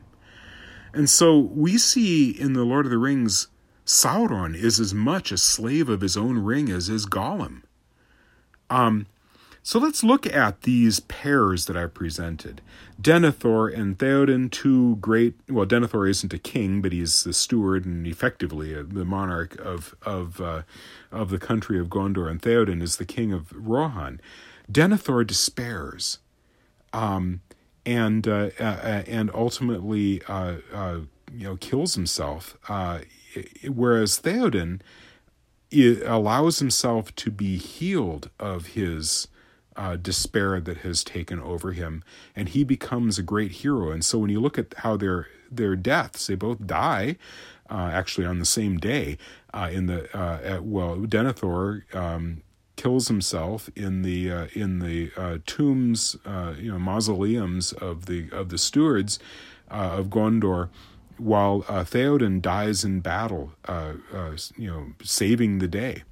And 0.93 1.09
so 1.09 1.37
we 1.37 1.77
see 1.77 2.31
in 2.31 2.53
the 2.53 2.63
Lord 2.63 2.85
of 2.85 2.89
the 2.89 2.97
Rings 2.97 3.47
Sauron 3.85 4.55
is 4.55 4.79
as 4.79 4.93
much 4.93 5.31
a 5.31 5.37
slave 5.37 5.89
of 5.89 6.01
his 6.01 6.17
own 6.17 6.39
ring 6.39 6.69
as 6.69 6.89
is 6.89 7.05
Gollum. 7.05 7.61
Um, 8.69 9.05
so 9.61 9.79
let's 9.79 10.03
look 10.03 10.27
at 10.27 10.61
these 10.61 10.99
pairs 10.99 11.65
that 11.65 11.75
I 11.75 11.87
presented. 11.87 12.61
Denethor 13.01 13.75
and 13.75 13.97
Theoden, 13.97 14.51
two 14.51 14.97
great. 14.97 15.33
Well, 15.49 15.65
Denethor 15.65 16.07
isn't 16.07 16.33
a 16.33 16.37
king, 16.37 16.83
but 16.83 16.91
he's 16.91 17.23
the 17.23 17.33
steward 17.33 17.83
and 17.83 18.05
effectively 18.05 18.75
a, 18.75 18.83
the 18.83 19.05
monarch 19.05 19.59
of 19.59 19.95
of 20.03 20.39
uh, 20.39 20.61
of 21.11 21.31
the 21.31 21.39
country 21.39 21.79
of 21.79 21.87
Gondor, 21.87 22.29
and 22.29 22.39
Theoden 22.39 22.79
is 22.81 22.97
the 22.97 23.05
king 23.05 23.33
of 23.33 23.51
Rohan. 23.55 24.21
Denethor 24.71 25.25
despairs, 25.25 26.19
um, 26.93 27.41
and 27.87 28.27
uh, 28.27 28.51
uh, 28.59 29.03
and 29.07 29.31
ultimately 29.33 30.21
uh, 30.27 30.57
uh, 30.71 30.99
you 31.35 31.47
know 31.47 31.55
kills 31.57 31.95
himself 31.95 32.55
uh, 32.69 32.99
whereas 33.67 34.19
Theoden 34.19 34.81
allows 36.05 36.59
himself 36.59 37.13
to 37.15 37.31
be 37.31 37.57
healed 37.57 38.29
of 38.39 38.67
his 38.67 39.27
uh, 39.75 39.97
despair 39.97 40.59
that 40.61 40.77
has 40.77 41.03
taken 41.03 41.39
over 41.39 41.73
him, 41.73 42.03
and 42.35 42.49
he 42.49 42.63
becomes 42.63 43.19
a 43.19 43.23
great 43.23 43.51
hero. 43.51 43.91
And 43.91 44.03
so 44.05 44.19
when 44.19 44.29
you 44.29 44.39
look 44.39 44.57
at 44.57 44.73
how 44.77 44.97
their 44.97 45.27
their 45.51 45.75
deaths, 45.75 46.27
they 46.27 46.35
both 46.35 46.65
die. 46.65 47.17
Uh, 47.69 47.89
actually, 47.91 48.27
on 48.27 48.39
the 48.39 48.45
same 48.45 48.77
day, 48.77 49.17
uh, 49.53 49.69
in 49.71 49.87
the 49.87 50.17
uh, 50.17 50.39
at, 50.43 50.63
well, 50.63 50.97
Denethor 50.97 51.95
um, 51.95 52.41
kills 52.75 53.07
himself 53.07 53.69
in 53.75 54.01
the 54.03 54.31
uh, 54.31 54.47
in 54.53 54.79
the 54.79 55.11
uh, 55.17 55.37
tombs, 55.45 56.15
you 56.57 56.71
know, 56.71 56.79
mausoleums 56.79 57.73
of 57.73 58.05
the 58.05 58.29
of 58.31 58.49
the 58.49 58.57
stewards 58.57 59.19
of 59.69 60.07
Gondor 60.07 60.69
while 61.17 61.65
uh, 61.67 61.83
Theoden 61.83 62.41
dies 62.41 62.83
in 62.83 62.99
battle, 62.99 63.53
uh, 63.67 63.93
uh, 64.13 64.31
you 64.57 64.67
know, 64.67 64.87
saving 65.03 65.59
the 65.59 65.67
day. 65.67 66.03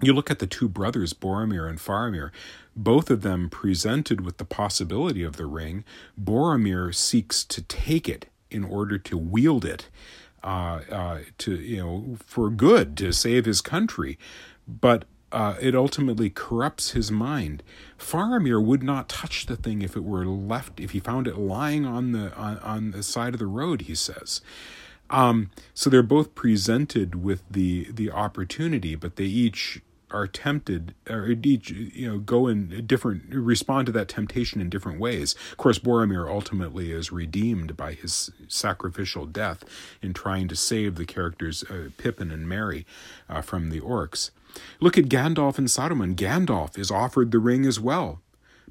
You 0.00 0.12
look 0.12 0.30
at 0.30 0.38
the 0.38 0.46
two 0.46 0.68
brothers, 0.68 1.12
Boromir 1.12 1.68
and 1.68 1.78
Faramir, 1.78 2.30
both 2.76 3.10
of 3.10 3.22
them 3.22 3.50
presented 3.50 4.20
with 4.20 4.36
the 4.36 4.44
possibility 4.44 5.24
of 5.24 5.36
the 5.36 5.46
ring. 5.46 5.84
Boromir 6.20 6.94
seeks 6.94 7.42
to 7.44 7.62
take 7.62 8.08
it 8.08 8.26
in 8.50 8.62
order 8.62 8.98
to 8.98 9.18
wield 9.18 9.64
it, 9.64 9.88
uh, 10.44 10.80
uh, 10.90 11.18
to 11.38 11.56
you 11.56 11.78
know, 11.78 12.16
for 12.24 12.48
good, 12.48 12.96
to 12.98 13.12
save 13.12 13.44
his 13.44 13.60
country. 13.60 14.18
But 14.68 15.04
uh, 15.30 15.56
it 15.60 15.74
ultimately 15.74 16.30
corrupts 16.30 16.92
his 16.92 17.10
mind. 17.10 17.62
Faramir 17.98 18.62
would 18.62 18.82
not 18.82 19.08
touch 19.08 19.46
the 19.46 19.56
thing 19.56 19.82
if 19.82 19.96
it 19.96 20.04
were 20.04 20.24
left, 20.24 20.80
if 20.80 20.92
he 20.92 21.00
found 21.00 21.26
it 21.26 21.36
lying 21.36 21.84
on 21.84 22.12
the 22.12 22.34
on, 22.34 22.58
on 22.58 22.90
the 22.92 23.02
side 23.02 23.34
of 23.34 23.38
the 23.38 23.46
road. 23.46 23.82
He 23.82 23.94
says. 23.94 24.40
Um, 25.10 25.50
so 25.72 25.88
they're 25.88 26.02
both 26.02 26.34
presented 26.34 27.22
with 27.22 27.42
the 27.50 27.88
the 27.90 28.10
opportunity, 28.10 28.94
but 28.94 29.16
they 29.16 29.24
each 29.24 29.80
are 30.10 30.26
tempted 30.26 30.94
or 31.08 31.28
each 31.42 31.70
you 31.70 32.08
know 32.08 32.18
go 32.18 32.46
in 32.46 32.84
different 32.86 33.24
respond 33.28 33.86
to 33.86 33.92
that 33.92 34.08
temptation 34.08 34.60
in 34.60 34.70
different 34.70 34.98
ways 34.98 35.34
of 35.50 35.56
course 35.58 35.78
boromir 35.78 36.28
ultimately 36.28 36.92
is 36.92 37.12
redeemed 37.12 37.76
by 37.76 37.92
his 37.92 38.30
sacrificial 38.48 39.26
death 39.26 39.64
in 40.00 40.14
trying 40.14 40.48
to 40.48 40.56
save 40.56 40.94
the 40.94 41.04
characters 41.04 41.62
uh, 41.64 41.90
pippin 41.98 42.30
and 42.30 42.48
merry 42.48 42.86
uh, 43.28 43.42
from 43.42 43.70
the 43.70 43.80
orcs 43.80 44.30
Look 44.80 44.96
at 44.98 45.06
Gandalf 45.06 45.58
and 45.58 45.68
Saruman. 45.68 46.14
Gandalf 46.14 46.78
is 46.78 46.90
offered 46.90 47.30
the 47.30 47.38
ring 47.38 47.66
as 47.66 47.80
well, 47.80 48.20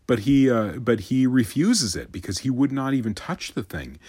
but 0.06 0.20
he 0.20 0.50
uh, 0.50 0.74
but 0.74 1.02
he 1.02 1.28
refuses 1.28 1.96
it 1.96 2.12
because 2.12 2.40
he 2.40 2.50
would 2.50 2.72
not 2.72 2.94
even 2.94 3.14
touch 3.14 3.54
the 3.54 3.64
thing. 3.64 4.00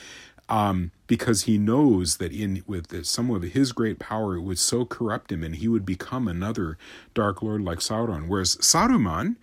Um, 0.51 0.93
because 1.07 1.43
he 1.43 1.59
knows 1.59 2.17
that 2.17 2.33
in 2.33 2.63
with 2.67 3.05
some 3.05 3.31
of 3.31 3.43
his 3.43 3.73
great 3.73 3.99
power 3.99 4.37
it 4.37 4.41
would 4.41 4.59
so 4.59 4.87
corrupt 4.87 5.31
him 5.31 5.45
and 5.45 5.57
he 5.57 5.69
would 5.69 5.85
become 5.85 6.27
another 6.27 6.79
dark 7.13 7.43
lord 7.43 7.61
like 7.61 7.81
Sauron. 7.81 8.29
Whereas 8.29 8.57
Saruman, 8.57 9.37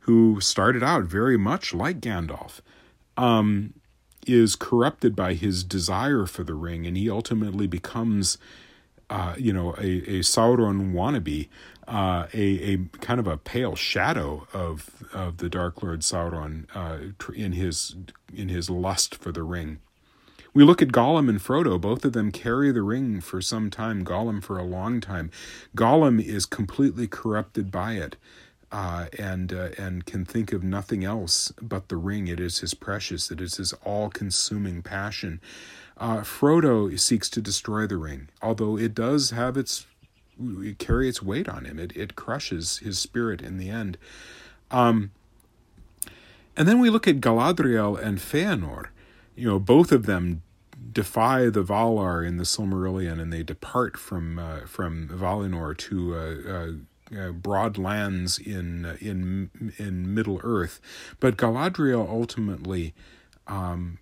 who 0.00 0.40
started 0.40 0.84
out 0.84 1.04
very 1.04 1.36
much 1.36 1.74
like 1.74 2.00
Gandalf, 2.00 2.60
um, 3.16 3.74
is 4.26 4.56
corrupted 4.56 5.14
by 5.16 5.34
his 5.34 5.64
desire 5.64 6.26
for 6.26 6.44
the 6.44 6.54
ring, 6.54 6.86
and 6.86 6.96
he 6.96 7.10
ultimately 7.10 7.66
becomes 7.66 8.38
uh, 9.10 9.34
you 9.38 9.52
know, 9.52 9.74
a, 9.78 9.80
a 9.86 10.20
Sauron 10.20 10.92
wannabe, 10.92 11.48
uh, 11.86 12.26
a, 12.32 12.74
a 12.74 12.76
kind 13.00 13.20
of 13.20 13.26
a 13.26 13.36
pale 13.36 13.74
shadow 13.74 14.46
of 14.52 14.90
of 15.12 15.38
the 15.38 15.48
Dark 15.48 15.82
Lord 15.82 16.00
Sauron 16.00 16.66
uh, 16.74 17.32
in 17.34 17.52
his 17.52 17.96
in 18.34 18.48
his 18.48 18.70
lust 18.70 19.14
for 19.14 19.32
the 19.32 19.42
ring. 19.42 19.78
We 20.54 20.62
look 20.62 20.80
at 20.80 20.88
Gollum 20.88 21.28
and 21.28 21.40
Frodo. 21.40 21.80
Both 21.80 22.04
of 22.04 22.12
them 22.12 22.30
carry 22.30 22.70
the 22.70 22.82
ring 22.82 23.20
for 23.20 23.40
some 23.42 23.70
time. 23.70 24.04
Gollum 24.04 24.42
for 24.42 24.56
a 24.56 24.64
long 24.64 25.00
time. 25.00 25.32
Gollum 25.76 26.22
is 26.24 26.46
completely 26.46 27.08
corrupted 27.08 27.72
by 27.72 27.94
it, 27.94 28.16
uh, 28.72 29.06
and 29.18 29.52
uh, 29.52 29.68
and 29.78 30.06
can 30.06 30.24
think 30.24 30.52
of 30.52 30.62
nothing 30.62 31.04
else 31.04 31.52
but 31.60 31.88
the 31.88 31.96
ring. 31.96 32.28
It 32.28 32.40
is 32.40 32.58
his 32.58 32.74
precious. 32.74 33.30
It 33.30 33.40
is 33.40 33.56
his 33.56 33.72
all-consuming 33.84 34.82
passion. 34.82 35.40
Uh, 35.96 36.18
Frodo 36.18 36.98
seeks 36.98 37.30
to 37.30 37.40
destroy 37.40 37.86
the 37.86 37.96
ring, 37.96 38.28
although 38.42 38.76
it 38.76 38.94
does 38.94 39.30
have 39.30 39.56
its 39.56 39.86
it 40.38 40.78
carry 40.78 41.08
its 41.08 41.22
weight 41.22 41.48
on 41.48 41.64
him. 41.64 41.78
It 41.78 41.96
it 41.96 42.16
crushes 42.16 42.78
his 42.78 42.98
spirit 42.98 43.40
in 43.42 43.58
the 43.58 43.70
end. 43.70 43.96
Um, 44.70 45.12
and 46.56 46.68
then 46.68 46.80
we 46.80 46.90
look 46.90 47.06
at 47.06 47.20
Galadriel 47.20 48.00
and 48.00 48.18
Feanor. 48.18 48.86
You 49.36 49.48
know, 49.48 49.58
both 49.58 49.92
of 49.92 50.06
them 50.06 50.42
defy 50.92 51.48
the 51.48 51.62
Valar 51.62 52.26
in 52.26 52.36
the 52.36 52.44
Silmarillion, 52.44 53.20
and 53.20 53.32
they 53.32 53.42
depart 53.42 53.96
from 53.96 54.38
uh, 54.38 54.60
from 54.66 55.08
Valinor 55.08 55.76
to 55.76 56.14
uh, 57.12 57.18
uh, 57.18 57.28
uh 57.28 57.32
broad 57.32 57.78
lands 57.78 58.38
in 58.38 58.96
in 59.00 59.72
in 59.78 60.14
Middle 60.14 60.40
Earth. 60.42 60.80
But 61.20 61.36
Galadriel 61.36 62.08
ultimately 62.08 62.94
um, 63.46 63.98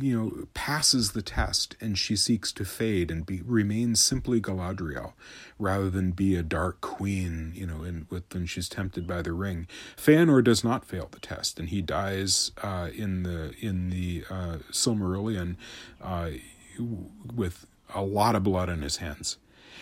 you 0.00 0.18
know, 0.18 0.46
passes 0.54 1.12
the 1.12 1.22
test 1.22 1.76
and 1.80 1.98
she 1.98 2.16
seeks 2.16 2.52
to 2.52 2.64
fade 2.64 3.10
and 3.10 3.26
be 3.26 3.42
remain 3.42 3.94
simply 3.94 4.40
Galadriel 4.40 5.12
rather 5.58 5.90
than 5.90 6.12
be 6.12 6.36
a 6.36 6.42
dark 6.42 6.80
queen, 6.80 7.52
you 7.54 7.66
know, 7.66 7.82
in 7.82 8.06
with 8.08 8.32
when 8.32 8.46
she's 8.46 8.68
tempted 8.68 9.06
by 9.06 9.22
the 9.22 9.32
ring. 9.32 9.66
Feanor 9.96 10.42
does 10.42 10.64
not 10.64 10.84
fail 10.84 11.08
the 11.10 11.20
test 11.20 11.58
and 11.58 11.68
he 11.68 11.82
dies 11.82 12.52
uh, 12.62 12.88
in 12.94 13.24
the 13.24 13.52
in 13.60 13.90
the 13.90 14.24
uh, 14.30 14.58
Silmarillion 14.70 15.56
uh, 16.00 16.30
with 17.34 17.66
a 17.94 18.02
lot 18.02 18.34
of 18.34 18.44
blood 18.44 18.70
on 18.70 18.82
his 18.82 18.98
hands. 18.98 19.36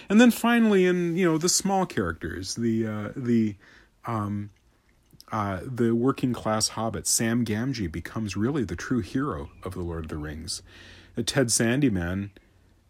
And 0.09 0.21
then 0.21 0.31
finally 0.31 0.87
in, 0.87 1.17
you 1.17 1.25
know, 1.25 1.38
the 1.38 1.49
small 1.49 1.87
characters, 1.87 2.55
the 2.55 2.87
uh, 2.87 3.09
the 3.17 3.57
um, 4.05 4.50
uh, 5.31 5.61
the 5.62 5.95
working 5.95 6.33
class 6.33 6.69
hobbit 6.69 7.07
Sam 7.07 7.45
Gamgee 7.45 7.90
becomes 7.90 8.37
really 8.37 8.64
the 8.64 8.76
true 8.76 9.00
hero 9.00 9.50
of 9.62 9.75
the 9.75 9.83
Lord 9.83 10.05
of 10.05 10.09
the 10.09 10.17
Rings. 10.17 10.62
Uh, 11.17 11.23
Ted 11.25 11.49
Sandyman, 11.49 12.31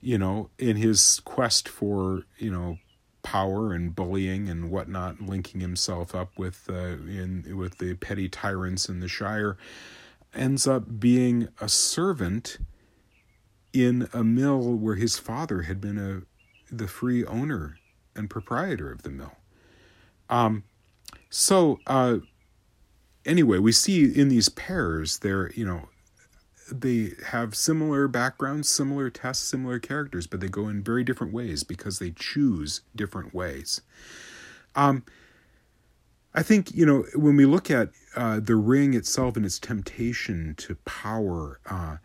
you 0.00 0.18
know, 0.18 0.50
in 0.58 0.76
his 0.76 1.20
quest 1.24 1.68
for 1.68 2.22
you 2.38 2.50
know 2.50 2.78
power 3.22 3.72
and 3.72 3.94
bullying 3.94 4.48
and 4.48 4.70
whatnot, 4.70 5.20
linking 5.20 5.60
himself 5.60 6.14
up 6.14 6.38
with 6.38 6.68
uh, 6.70 6.96
in 7.06 7.56
with 7.56 7.78
the 7.78 7.94
petty 7.94 8.28
tyrants 8.28 8.88
in 8.88 9.00
the 9.00 9.08
Shire, 9.08 9.56
ends 10.34 10.66
up 10.66 11.00
being 11.00 11.48
a 11.60 11.68
servant 11.68 12.58
in 13.72 14.08
a 14.12 14.24
mill 14.24 14.74
where 14.74 14.94
his 14.94 15.18
father 15.18 15.62
had 15.62 15.80
been 15.80 15.98
a 15.98 16.22
the 16.70 16.88
free 16.88 17.24
owner 17.24 17.78
and 18.14 18.28
proprietor 18.28 18.90
of 18.90 19.02
the 19.02 19.10
mill. 19.10 19.36
Um, 20.28 20.64
so 21.30 21.78
uh, 21.86 22.18
anyway, 23.24 23.58
we 23.58 23.72
see 23.72 24.04
in 24.04 24.28
these 24.28 24.48
pairs, 24.48 25.18
they're 25.18 25.52
you 25.52 25.64
know 25.64 25.88
they 26.70 27.12
have 27.26 27.54
similar 27.54 28.08
backgrounds, 28.08 28.68
similar 28.68 29.10
tests, 29.10 29.46
similar 29.48 29.78
characters, 29.78 30.26
but 30.26 30.40
they 30.40 30.48
go 30.48 30.68
in 30.68 30.82
very 30.82 31.04
different 31.04 31.32
ways 31.32 31.64
because 31.64 31.98
they 31.98 32.10
choose 32.10 32.82
different 32.94 33.32
ways. 33.32 33.80
Um, 34.74 35.04
I 36.34 36.42
think 36.42 36.74
you 36.74 36.86
know 36.86 37.04
when 37.14 37.36
we 37.36 37.46
look 37.46 37.70
at 37.70 37.90
uh, 38.16 38.40
the 38.40 38.56
ring 38.56 38.94
itself 38.94 39.36
and 39.36 39.46
its 39.46 39.58
temptation 39.58 40.54
to 40.58 40.76
power, 40.84 41.60
uh, 41.66 41.96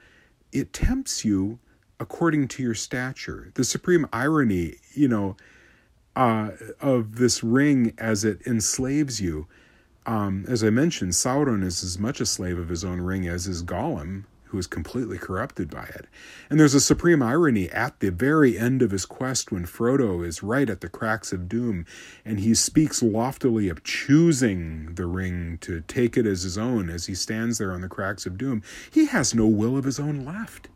it 0.51 0.73
tempts 0.73 1.25
you 1.25 1.59
according 2.03 2.49
to 2.49 2.61
your 2.61 2.75
stature. 2.75 3.49
The 3.53 3.63
supreme 3.63 4.05
irony, 4.11 4.75
you 4.93 5.07
know, 5.07 5.37
uh, 6.17 6.51
of 6.81 7.15
this 7.15 7.41
ring 7.43 7.93
as 7.97 8.25
it 8.25 8.45
enslaves 8.45 9.21
you. 9.21 9.47
Um, 10.05 10.43
as 10.49 10.65
I 10.65 10.69
mentioned, 10.69 11.13
Sauron 11.13 11.63
is 11.63 11.81
as 11.81 11.97
much 11.97 12.19
a 12.19 12.25
slave 12.25 12.59
of 12.59 12.67
his 12.67 12.83
own 12.83 12.99
ring 12.99 13.25
as 13.25 13.47
is 13.47 13.63
Gollum, 13.63 14.25
who 14.43 14.57
is 14.57 14.67
completely 14.67 15.17
corrupted 15.17 15.69
by 15.69 15.85
it. 15.85 16.07
And 16.49 16.59
there's 16.59 16.73
a 16.73 16.81
supreme 16.81 17.23
irony 17.23 17.69
at 17.69 18.01
the 18.01 18.11
very 18.11 18.59
end 18.59 18.81
of 18.81 18.91
his 18.91 19.05
quest 19.05 19.49
when 19.49 19.65
Frodo 19.65 20.27
is 20.27 20.43
right 20.43 20.69
at 20.69 20.81
the 20.81 20.89
cracks 20.89 21.31
of 21.31 21.47
doom 21.47 21.85
and 22.25 22.41
he 22.41 22.53
speaks 22.53 23.01
loftily 23.01 23.69
of 23.69 23.85
choosing 23.85 24.93
the 24.95 25.05
ring 25.05 25.57
to 25.61 25.79
take 25.87 26.17
it 26.17 26.25
as 26.25 26.43
his 26.43 26.57
own 26.57 26.89
as 26.89 27.05
he 27.05 27.15
stands 27.15 27.59
there 27.59 27.71
on 27.71 27.79
the 27.79 27.87
cracks 27.87 28.25
of 28.25 28.37
doom. 28.37 28.61
He 28.91 29.05
has 29.05 29.33
no 29.33 29.47
will 29.47 29.77
of 29.77 29.85
his 29.85 30.01
own 30.01 30.25
left. 30.25 30.67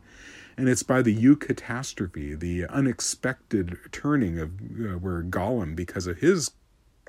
And 0.58 0.68
it's 0.68 0.84
by 0.84 1.04
the 1.04 1.16
eucatastrophe, 1.16 2.40
the 2.40 2.66
unexpected 2.66 3.78
turning 3.92 4.40
of 4.40 4.50
uh, 4.50 4.98
where 4.98 5.22
Gollum, 5.22 5.76
because 5.76 6.08
of 6.08 6.18
his 6.18 6.52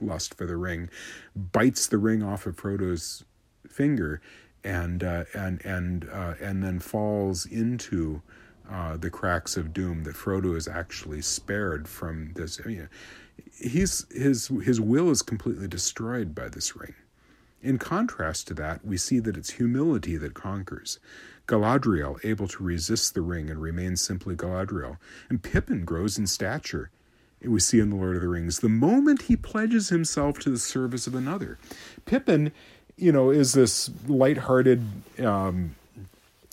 lust 0.01 0.35
for 0.35 0.45
the 0.45 0.57
ring, 0.57 0.91
bites 1.35 1.87
the 1.87 1.99
ring 1.99 2.23
off 2.23 2.47
of 2.47 2.57
Frodo's 2.57 3.25
finger 3.67 4.21
and 4.65 5.03
uh, 5.03 5.25
and 5.35 5.65
and 5.65 6.09
uh, 6.13 6.35
and 6.41 6.63
then 6.63 6.79
falls 6.79 7.47
into 7.47 8.23
uh, 8.71 8.97
the 8.97 9.11
cracks 9.11 9.57
of 9.57 9.73
doom 9.73 10.05
that 10.05 10.15
Frodo 10.15 10.57
is 10.57 10.69
actually 10.69 11.23
spared 11.23 11.89
from 11.89 12.33
this. 12.35 12.61
I 12.63 12.69
mean, 12.69 12.89
he's 13.55 14.07
his 14.13 14.49
his 14.49 14.81
will 14.81 15.11
is 15.11 15.23
completely 15.23 15.69
destroyed 15.69 16.35
by 16.35 16.49
this 16.49 16.77
ring. 16.77 16.95
In 17.63 17.79
contrast 17.79 18.47
to 18.49 18.55
that, 18.55 18.85
we 18.85 18.97
see 18.97 19.19
that 19.21 19.37
it's 19.37 19.51
humility 19.51 20.17
that 20.17 20.35
conquers. 20.35 20.99
Galadriel 21.49 22.25
able 22.25 22.47
to 22.47 22.63
resist 22.63 23.15
the 23.15 23.23
ring 23.23 23.51
and 23.51 23.61
remain 23.61 23.97
simply 23.97 24.37
Galadriel, 24.37 24.99
and 25.29 25.43
Pippin 25.43 25.85
grows 25.85 26.19
in 26.19 26.27
stature. 26.27 26.91
We 27.43 27.61
see 27.61 27.81
in 27.81 27.91
the 27.91 27.97
Lord 27.97 28.17
of 28.17 28.23
the 28.23 28.29
Rings 28.29 28.61
the 28.61 28.69
moment 28.69 29.23
he 29.23 29.37
pledges 29.37 29.89
himself 29.89 30.39
to 30.41 30.51
the 30.51 30.59
service 30.59 31.07
of 31.07 31.15
another. 31.15 31.59
Pippin 32.05 32.53
you 32.99 33.13
know, 33.13 33.31
is 33.31 33.53
this 33.53 33.91
lighthearted 34.07 34.85
um, 35.25 35.77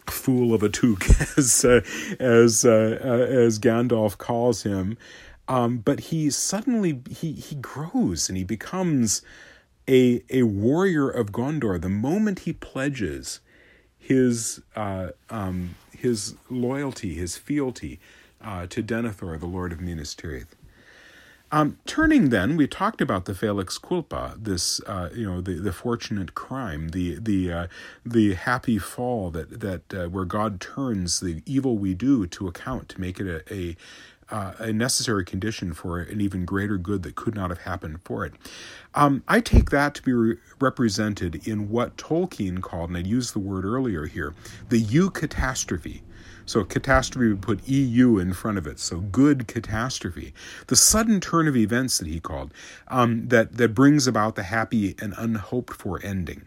fool 0.07 0.53
of 0.53 0.63
a 0.63 0.69
took, 0.69 1.03
as 1.37 1.65
uh, 1.65 1.81
as 2.19 2.63
uh, 2.63 2.99
uh, 3.03 3.07
as 3.07 3.59
Gandalf 3.59 4.17
calls 4.17 4.63
him. 4.63 4.97
Um, 5.47 5.77
but 5.77 5.99
he 5.99 6.29
suddenly 6.29 7.01
he 7.09 7.33
he 7.33 7.55
grows 7.55 8.29
and 8.29 8.37
he 8.37 8.43
becomes 8.43 9.21
a 9.89 10.23
a 10.29 10.43
warrior 10.43 11.09
of 11.09 11.31
Gondor 11.31 11.81
the 11.81 11.89
moment 11.89 12.39
he 12.39 12.53
pledges 12.53 13.39
his 14.05 14.61
uh, 14.75 15.09
um, 15.31 15.75
his 15.97 16.35
loyalty, 16.49 17.15
his 17.15 17.37
fealty 17.37 17.99
uh, 18.43 18.67
to 18.67 18.83
Denethor, 18.83 19.39
the 19.39 19.47
Lord 19.47 19.71
of 19.71 19.81
Minas 19.81 20.13
Tirith. 20.13 20.53
Um, 21.51 21.77
turning 21.87 22.29
then, 22.29 22.55
we 22.55 22.67
talked 22.67 23.01
about 23.01 23.25
the 23.25 23.33
felix 23.33 23.79
culpa, 23.79 24.35
this 24.37 24.79
uh, 24.81 25.09
you 25.15 25.25
know 25.25 25.41
the, 25.41 25.55
the 25.55 25.73
fortunate 25.73 26.35
crime, 26.35 26.89
the 26.89 27.17
the 27.19 27.51
uh, 27.51 27.67
the 28.05 28.35
happy 28.35 28.77
fall 28.77 29.31
that 29.31 29.59
that 29.61 29.93
uh, 29.93 30.07
where 30.07 30.25
God 30.25 30.61
turns 30.61 31.19
the 31.19 31.41
evil 31.47 31.77
we 31.77 31.95
do 31.95 32.27
to 32.27 32.47
account 32.47 32.89
to 32.89 33.01
make 33.01 33.19
it 33.19 33.27
a, 33.27 33.53
a 33.53 33.75
uh, 34.29 34.53
a 34.57 34.73
necessary 34.73 35.23
condition 35.23 35.73
for 35.73 35.99
an 35.99 36.19
even 36.19 36.45
greater 36.45 36.77
good 36.77 37.03
that 37.03 37.15
could 37.15 37.35
not 37.35 37.49
have 37.49 37.59
happened 37.59 37.99
for 38.03 38.25
it. 38.25 38.33
Um, 38.93 39.23
I 39.27 39.39
take 39.39 39.69
that 39.69 39.93
to 39.95 40.01
be 40.01 40.13
re- 40.13 40.37
represented 40.59 41.47
in 41.47 41.69
what 41.69 41.97
Tolkien 41.97 42.61
called, 42.61 42.89
and 42.89 42.97
I 42.97 43.01
used 43.01 43.33
the 43.33 43.39
word 43.39 43.65
earlier 43.65 44.05
here, 44.05 44.33
the 44.69 44.79
U 44.79 45.05
eucatastrophe. 45.09 46.01
So 46.45 46.63
catastrophe 46.63 47.29
would 47.29 47.41
put 47.41 47.67
EU 47.67 48.19
in 48.19 48.33
front 48.33 48.57
of 48.57 48.67
it. 48.67 48.79
So 48.79 48.99
good 48.99 49.47
catastrophe. 49.47 50.33
The 50.67 50.75
sudden 50.75 51.19
turn 51.19 51.47
of 51.47 51.55
events 51.55 51.97
that 51.97 52.07
he 52.07 52.19
called, 52.19 52.53
um, 52.87 53.27
that, 53.29 53.57
that 53.57 53.73
brings 53.73 54.05
about 54.05 54.35
the 54.35 54.43
happy 54.43 54.95
and 55.01 55.13
unhoped 55.17 55.73
for 55.73 55.99
ending. 56.03 56.43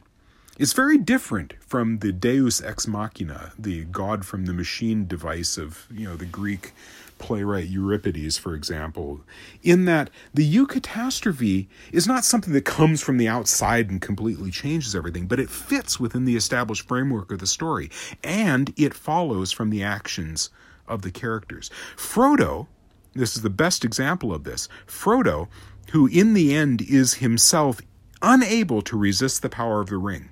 It's 0.58 0.72
very 0.72 0.98
different 0.98 1.54
from 1.60 2.00
the 2.00 2.10
Deus 2.10 2.60
ex 2.60 2.88
machina, 2.88 3.52
the 3.56 3.84
God 3.84 4.26
from 4.26 4.46
the 4.46 4.52
machine 4.52 5.06
device 5.06 5.56
of 5.56 5.86
you 5.88 6.04
know 6.04 6.16
the 6.16 6.26
Greek 6.26 6.72
playwright 7.18 7.68
Euripides, 7.68 8.38
for 8.38 8.56
example, 8.56 9.20
in 9.62 9.84
that 9.84 10.10
the 10.34 10.52
eucatastrophe 10.52 11.68
is 11.92 12.08
not 12.08 12.24
something 12.24 12.52
that 12.54 12.64
comes 12.64 13.00
from 13.00 13.18
the 13.18 13.28
outside 13.28 13.88
and 13.88 14.02
completely 14.02 14.50
changes 14.50 14.96
everything, 14.96 15.28
but 15.28 15.38
it 15.38 15.48
fits 15.48 16.00
within 16.00 16.24
the 16.24 16.34
established 16.34 16.88
framework 16.88 17.30
of 17.30 17.38
the 17.38 17.46
story, 17.46 17.88
and 18.24 18.74
it 18.76 18.94
follows 18.94 19.52
from 19.52 19.70
the 19.70 19.84
actions 19.84 20.50
of 20.88 21.02
the 21.02 21.12
characters. 21.12 21.70
Frodo, 21.96 22.66
this 23.14 23.36
is 23.36 23.42
the 23.42 23.48
best 23.50 23.84
example 23.84 24.34
of 24.34 24.42
this, 24.42 24.68
Frodo, 24.88 25.46
who 25.92 26.08
in 26.08 26.34
the 26.34 26.52
end 26.52 26.82
is 26.82 27.14
himself 27.14 27.80
unable 28.22 28.82
to 28.82 28.98
resist 28.98 29.40
the 29.42 29.48
power 29.48 29.80
of 29.80 29.88
the 29.88 29.98
ring. 29.98 30.30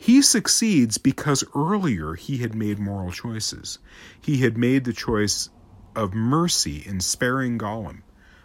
He 0.00 0.22
succeeds 0.22 0.96
because 0.96 1.42
earlier 1.56 2.14
he 2.14 2.38
had 2.38 2.54
made 2.54 2.78
moral 2.78 3.10
choices. 3.10 3.80
He 4.20 4.38
had 4.38 4.56
made 4.56 4.84
the 4.84 4.92
choice 4.92 5.50
of 5.96 6.14
mercy 6.14 6.84
in 6.86 7.00
sparing 7.00 7.58
Gollum 7.58 8.02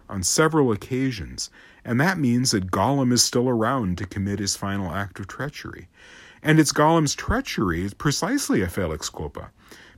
on 0.10 0.24
several 0.24 0.72
occasions, 0.72 1.52
and 1.86 2.02
that 2.02 2.18
means 2.18 2.52
that 2.52 2.72
Gollum 2.72 3.14
is 3.14 3.24
still 3.24 3.48
around 3.48 4.00
to 4.00 4.08
commit 4.08 4.40
his 4.40 4.56
final 4.56 4.92
act 4.92 5.20
of 5.20 5.28
treachery. 5.28 5.88
And 6.42 6.60
it's 6.60 6.74
Gollum's 6.74 7.16
treachery 7.16 7.84
is 7.84 7.94
precisely 7.94 8.62
a 8.62 8.68
Felix 8.68 9.10
Culpa, 9.10 9.52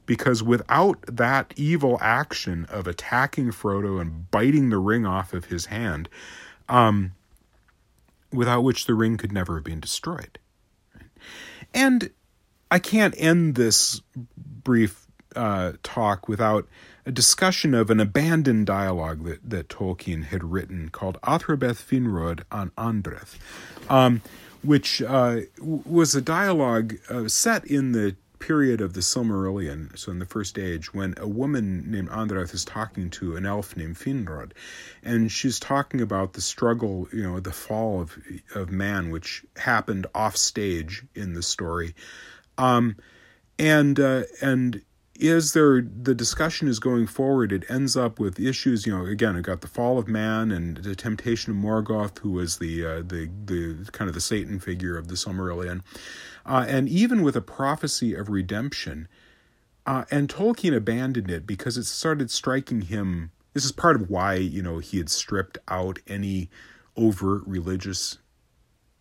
because 0.06 0.44
without 0.44 1.04
that 1.08 1.54
evil 1.56 1.98
action 2.02 2.65
of 2.65 2.86
attacking 2.86 3.52
Frodo 3.52 4.00
and 4.00 4.30
biting 4.30 4.70
the 4.70 4.78
ring 4.78 5.06
off 5.06 5.34
of 5.34 5.46
his 5.46 5.68
hand, 5.68 6.10
um, 6.68 7.13
without 8.32 8.62
which 8.62 8.86
the 8.86 8.94
ring 8.94 9.15
could 9.15 9.32
never 9.32 9.56
have 9.56 9.63
been 9.63 9.80
destroyed. 9.80 10.38
And 11.76 12.10
I 12.72 12.80
can't 12.80 13.14
end 13.18 13.56
this 13.56 14.02
brief 14.38 15.06
uh, 15.36 15.74
talk 15.84 16.28
without 16.28 16.68
a 17.06 17.12
discussion 17.12 17.74
of 17.74 17.90
an 17.90 18.00
abandoned 18.00 18.66
dialogue 18.66 19.26
that, 19.26 19.48
that 19.48 19.68
Tolkien 19.68 20.24
had 20.24 20.44
written 20.44 20.90
called 20.90 21.20
Athrabeth 21.22 21.84
Finrod 21.84 22.44
an 22.52 22.72
Andreth, 22.78 23.36
um, 23.90 24.22
which 24.64 25.02
uh, 25.02 25.42
was 25.60 26.16
a 26.16 26.22
dialogue 26.22 26.96
uh, 27.10 27.28
set 27.28 27.66
in 27.66 27.92
the 27.92 28.16
period 28.46 28.80
of 28.80 28.94
the 28.94 29.00
Silmarillion, 29.00 29.98
so 29.98 30.12
in 30.12 30.20
the 30.20 30.26
First 30.26 30.60
Age, 30.60 30.94
when 30.94 31.16
a 31.18 31.28
woman 31.28 31.90
named 31.90 32.10
Andreth 32.10 32.54
is 32.54 32.64
talking 32.64 33.10
to 33.10 33.36
an 33.36 33.44
elf 33.44 33.76
named 33.76 33.96
Finrod, 33.96 34.52
and 35.04 35.32
she's 35.32 35.60
talking 35.60 36.00
about 36.00 36.34
the 36.34 36.42
struggle, 36.42 37.08
you 37.12 37.24
know, 37.24 37.40
the 37.40 37.52
fall 37.52 38.02
of 38.02 38.16
of 38.54 38.70
man, 38.70 39.10
which 39.10 39.44
happened 39.56 40.06
off 40.14 40.38
stage 40.38 41.04
in 41.16 41.34
the 41.34 41.42
story, 41.42 41.96
um, 42.60 42.98
and 43.58 44.00
uh, 44.00 44.24
and 44.42 44.84
is 45.19 45.54
there 45.54 45.82
the 45.82 46.13
discussion 46.13 46.67
is 46.67 46.80
going 46.80 47.08
forward 47.08 47.51
it 47.51 47.63
ends 47.69 47.95
up 47.95 48.19
with 48.19 48.39
issues 48.39 48.86
you 48.86 48.95
know 48.95 49.06
again 49.06 49.36
it 49.36 49.43
got 49.43 49.62
the 49.62 49.67
fall 49.67 49.97
of 49.97 50.08
man 50.08 50.51
and 50.51 50.78
the 50.78 50.95
temptation 50.95 51.51
of 51.51 51.58
morgoth 51.58 52.19
who 52.19 52.32
was 52.32 52.58
the 52.60 52.86
uh, 52.86 52.97
the 52.97 53.30
the 53.45 53.89
kind 53.91 54.10
of 54.10 54.13
the 54.13 54.21
satan 54.21 54.60
figure 54.60 54.97
of 54.97 55.08
the 55.08 55.15
silmarillion 55.15 55.82
uh, 56.45 56.65
and 56.67 56.89
even 56.89 57.21
with 57.21 57.36
a 57.36 57.41
prophecy 57.41 58.13
of 58.13 58.30
redemption 58.30 59.08
uh, 59.86 60.04
and 60.12 60.28
tolkien 60.28 60.75
abandoned 60.75 61.32
it 61.32 61.47
because 61.47 61.78
it 61.78 61.86
started 61.86 62.30
striking 62.30 62.82
him 62.82 63.32
this 63.54 63.63
is 63.63 63.71
part 63.71 63.95
of 63.95 64.10
why 64.10 64.36
you 64.36 64.62
know 64.62 64.80
he 64.80 64.97
had 64.97 65.10
stripped 65.10 65.58
out 65.69 65.99
any 66.08 66.49
overt 66.97 67.41
religious 67.45 68.17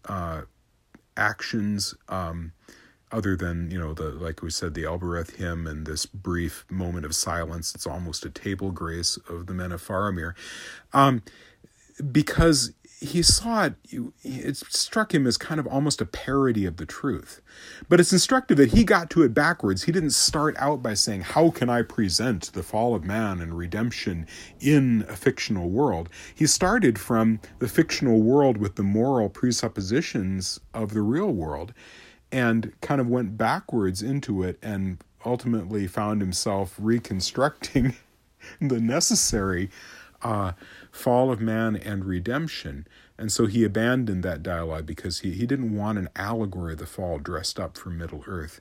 uh, 0.07 0.43
actions 1.17 1.95
um, 2.09 2.53
other 3.13 3.37
than 3.37 3.71
you 3.71 3.79
know 3.79 3.95
the 3.95 4.11
like 4.11 4.43
we 4.43 4.51
said 4.51 4.75
the 4.75 4.85
Elbereth 4.85 5.37
hymn 5.37 5.67
and 5.67 5.87
this 5.87 6.07
brief 6.07 6.65
moment 6.71 7.07
of 7.07 7.15
silence. 7.15 7.75
It's 7.75 7.87
almost 7.87 8.25
a 8.25 8.31
table 8.31 8.71
grace 8.71 9.19
of 9.29 9.47
the 9.47 9.55
men 9.55 9.73
of 9.73 9.87
Faramir, 9.87 10.35
um, 10.93 11.23
because 12.11 12.73
he 13.05 13.23
saw 13.23 13.67
it, 13.67 13.75
it 14.23 14.57
struck 14.57 15.15
him 15.15 15.27
as 15.27 15.37
kind 15.37 15.61
of 15.61 15.67
almost 15.67 16.01
a 16.01 16.07
parody 16.07 16.65
of 16.65 16.77
the 16.79 16.87
truth. 16.87 17.41
But 17.89 18.01
it's 18.01 18.13
instructive 18.13 18.57
that 18.57 18.73
he 18.73 18.85
got 18.85 19.11
to 19.11 19.23
it 19.23 19.35
backwards. 19.35 19.85
He 19.85 19.93
didn't 19.93 20.11
start 20.11 20.57
out 20.59 20.83
by 20.83 20.95
saying, 20.95 21.23
How 21.23 21.51
can 21.51 21.69
I 21.69 21.83
present 21.83 22.53
the 22.53 22.63
fall 22.63 22.95
of 22.95 23.05
man 23.05 23.41
and 23.41 23.57
redemption 23.57 24.27
in 24.61 25.05
a 25.09 25.17
fictional 25.17 25.69
world? 25.69 26.09
He 26.35 26.47
started 26.47 26.99
from 26.99 27.41
the 27.59 27.69
fictional 27.69 28.23
world 28.23 28.57
with 28.57 28.77
the 28.77 28.83
moral 28.83 29.29
presuppositions 29.29 30.61
of 30.73 30.95
the 30.95 31.03
real 31.03 31.31
world 31.31 31.75
and 32.35 32.73
kind 32.81 33.01
of 33.01 33.07
went 33.07 33.39
backwards 33.39 34.03
into 34.03 34.43
it 34.43 34.59
and 34.61 34.99
ultimately 35.25 35.87
found 35.87 36.21
himself 36.21 36.75
reconstructing 36.79 37.95
the 38.61 38.81
necessary 38.81 39.71
uh, 40.21 40.51
fall 40.91 41.31
of 41.31 41.41
man 41.41 41.77
and 41.77 42.05
redemption. 42.05 42.89
And 43.17 43.31
so 43.31 43.47
he 43.47 43.63
abandoned 43.63 44.25
that 44.25 44.43
dialogue 44.43 44.85
because 44.85 45.21
he, 45.21 45.31
he 45.31 45.47
didn't 45.47 45.77
want 45.77 45.97
an 45.97 46.09
allegory 46.17 46.73
of 46.73 46.81
the 46.81 46.87
fall 46.87 47.21
dressed 47.21 47.61
up 47.61 47.79
for 47.79 47.91
Middle 47.91 48.25
Earth. 48.27 48.61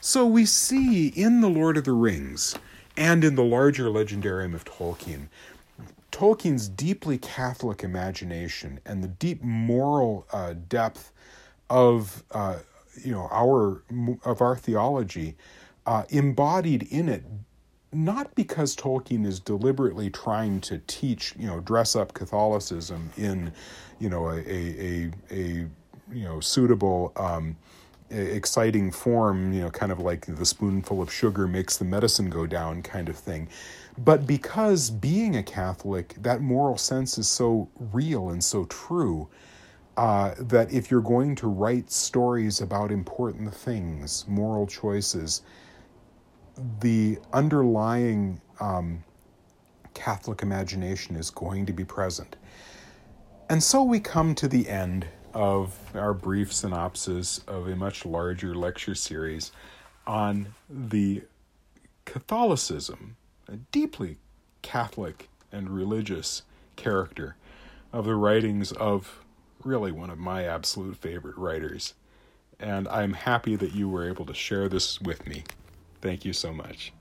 So 0.00 0.24
we 0.24 0.46
see 0.46 1.08
in 1.08 1.40
The 1.40 1.50
Lord 1.50 1.76
of 1.76 1.84
the 1.84 1.90
Rings 1.90 2.54
and 2.96 3.24
in 3.24 3.34
the 3.34 3.42
larger 3.42 3.86
legendarium 3.86 4.54
of 4.54 4.64
Tolkien, 4.64 5.26
Tolkien's 6.12 6.68
deeply 6.68 7.18
Catholic 7.18 7.82
imagination 7.82 8.78
and 8.86 9.02
the 9.02 9.08
deep 9.08 9.42
moral 9.42 10.26
uh, 10.32 10.54
depth 10.68 11.10
of 11.70 12.22
uh, 12.30 12.58
you 13.04 13.12
know 13.12 13.28
our 13.30 13.82
of 14.24 14.40
our 14.40 14.56
theology 14.56 15.36
uh, 15.86 16.04
embodied 16.10 16.82
in 16.84 17.08
it 17.08 17.24
not 17.92 18.34
because 18.34 18.76
Tolkien 18.76 19.24
is 19.24 19.40
deliberately 19.40 20.10
trying 20.10 20.60
to 20.62 20.78
teach, 20.86 21.32
you 21.38 21.46
know, 21.46 21.60
dress 21.60 21.96
up 21.96 22.12
Catholicism 22.12 23.10
in, 23.16 23.52
you 23.98 24.10
know, 24.10 24.28
a 24.28 24.36
a 24.40 24.40
a, 24.40 25.10
a 25.30 25.44
you 26.12 26.24
know 26.24 26.40
suitable, 26.40 27.12
um, 27.16 27.56
exciting 28.10 28.90
form, 28.90 29.52
you 29.52 29.60
know, 29.60 29.70
kind 29.70 29.92
of 29.92 30.00
like 30.00 30.26
the 30.26 30.44
spoonful 30.44 31.00
of 31.02 31.12
sugar 31.12 31.46
makes 31.46 31.76
the 31.76 31.84
medicine 31.84 32.30
go 32.30 32.46
down 32.46 32.82
kind 32.82 33.08
of 33.08 33.16
thing, 33.16 33.48
but 33.96 34.26
because 34.26 34.90
being 34.90 35.36
a 35.36 35.42
Catholic, 35.42 36.14
that 36.20 36.40
moral 36.40 36.78
sense 36.78 37.18
is 37.18 37.28
so 37.28 37.68
real 37.92 38.30
and 38.30 38.42
so 38.42 38.64
true. 38.66 39.28
Uh, 39.98 40.32
that 40.38 40.72
if 40.72 40.92
you're 40.92 41.00
going 41.00 41.34
to 41.34 41.48
write 41.48 41.90
stories 41.90 42.60
about 42.60 42.92
important 42.92 43.52
things, 43.52 44.24
moral 44.28 44.64
choices, 44.64 45.42
the 46.78 47.18
underlying 47.32 48.40
um, 48.60 49.02
Catholic 49.94 50.40
imagination 50.40 51.16
is 51.16 51.30
going 51.30 51.66
to 51.66 51.72
be 51.72 51.84
present. 51.84 52.36
And 53.50 53.60
so 53.60 53.82
we 53.82 53.98
come 53.98 54.36
to 54.36 54.46
the 54.46 54.68
end 54.68 55.04
of 55.34 55.76
our 55.96 56.14
brief 56.14 56.52
synopsis 56.52 57.40
of 57.48 57.66
a 57.66 57.74
much 57.74 58.06
larger 58.06 58.54
lecture 58.54 58.94
series 58.94 59.50
on 60.06 60.54
the 60.70 61.24
Catholicism, 62.04 63.16
a 63.48 63.56
deeply 63.72 64.18
Catholic 64.62 65.28
and 65.50 65.68
religious 65.68 66.42
character 66.76 67.34
of 67.92 68.04
the 68.04 68.14
writings 68.14 68.70
of 68.70 69.24
really 69.64 69.92
one 69.92 70.10
of 70.10 70.18
my 70.18 70.44
absolute 70.44 70.96
favorite 70.96 71.36
writers. 71.36 71.94
And 72.60 72.88
I'm 72.88 73.12
happy 73.12 73.56
that 73.56 73.74
you 73.74 73.88
were 73.88 74.08
able 74.08 74.26
to 74.26 74.34
share 74.34 74.68
this 74.68 75.00
with 75.00 75.26
me. 75.26 75.44
Thank 76.00 76.24
you 76.24 76.32
so 76.32 76.52
much. 76.52 76.92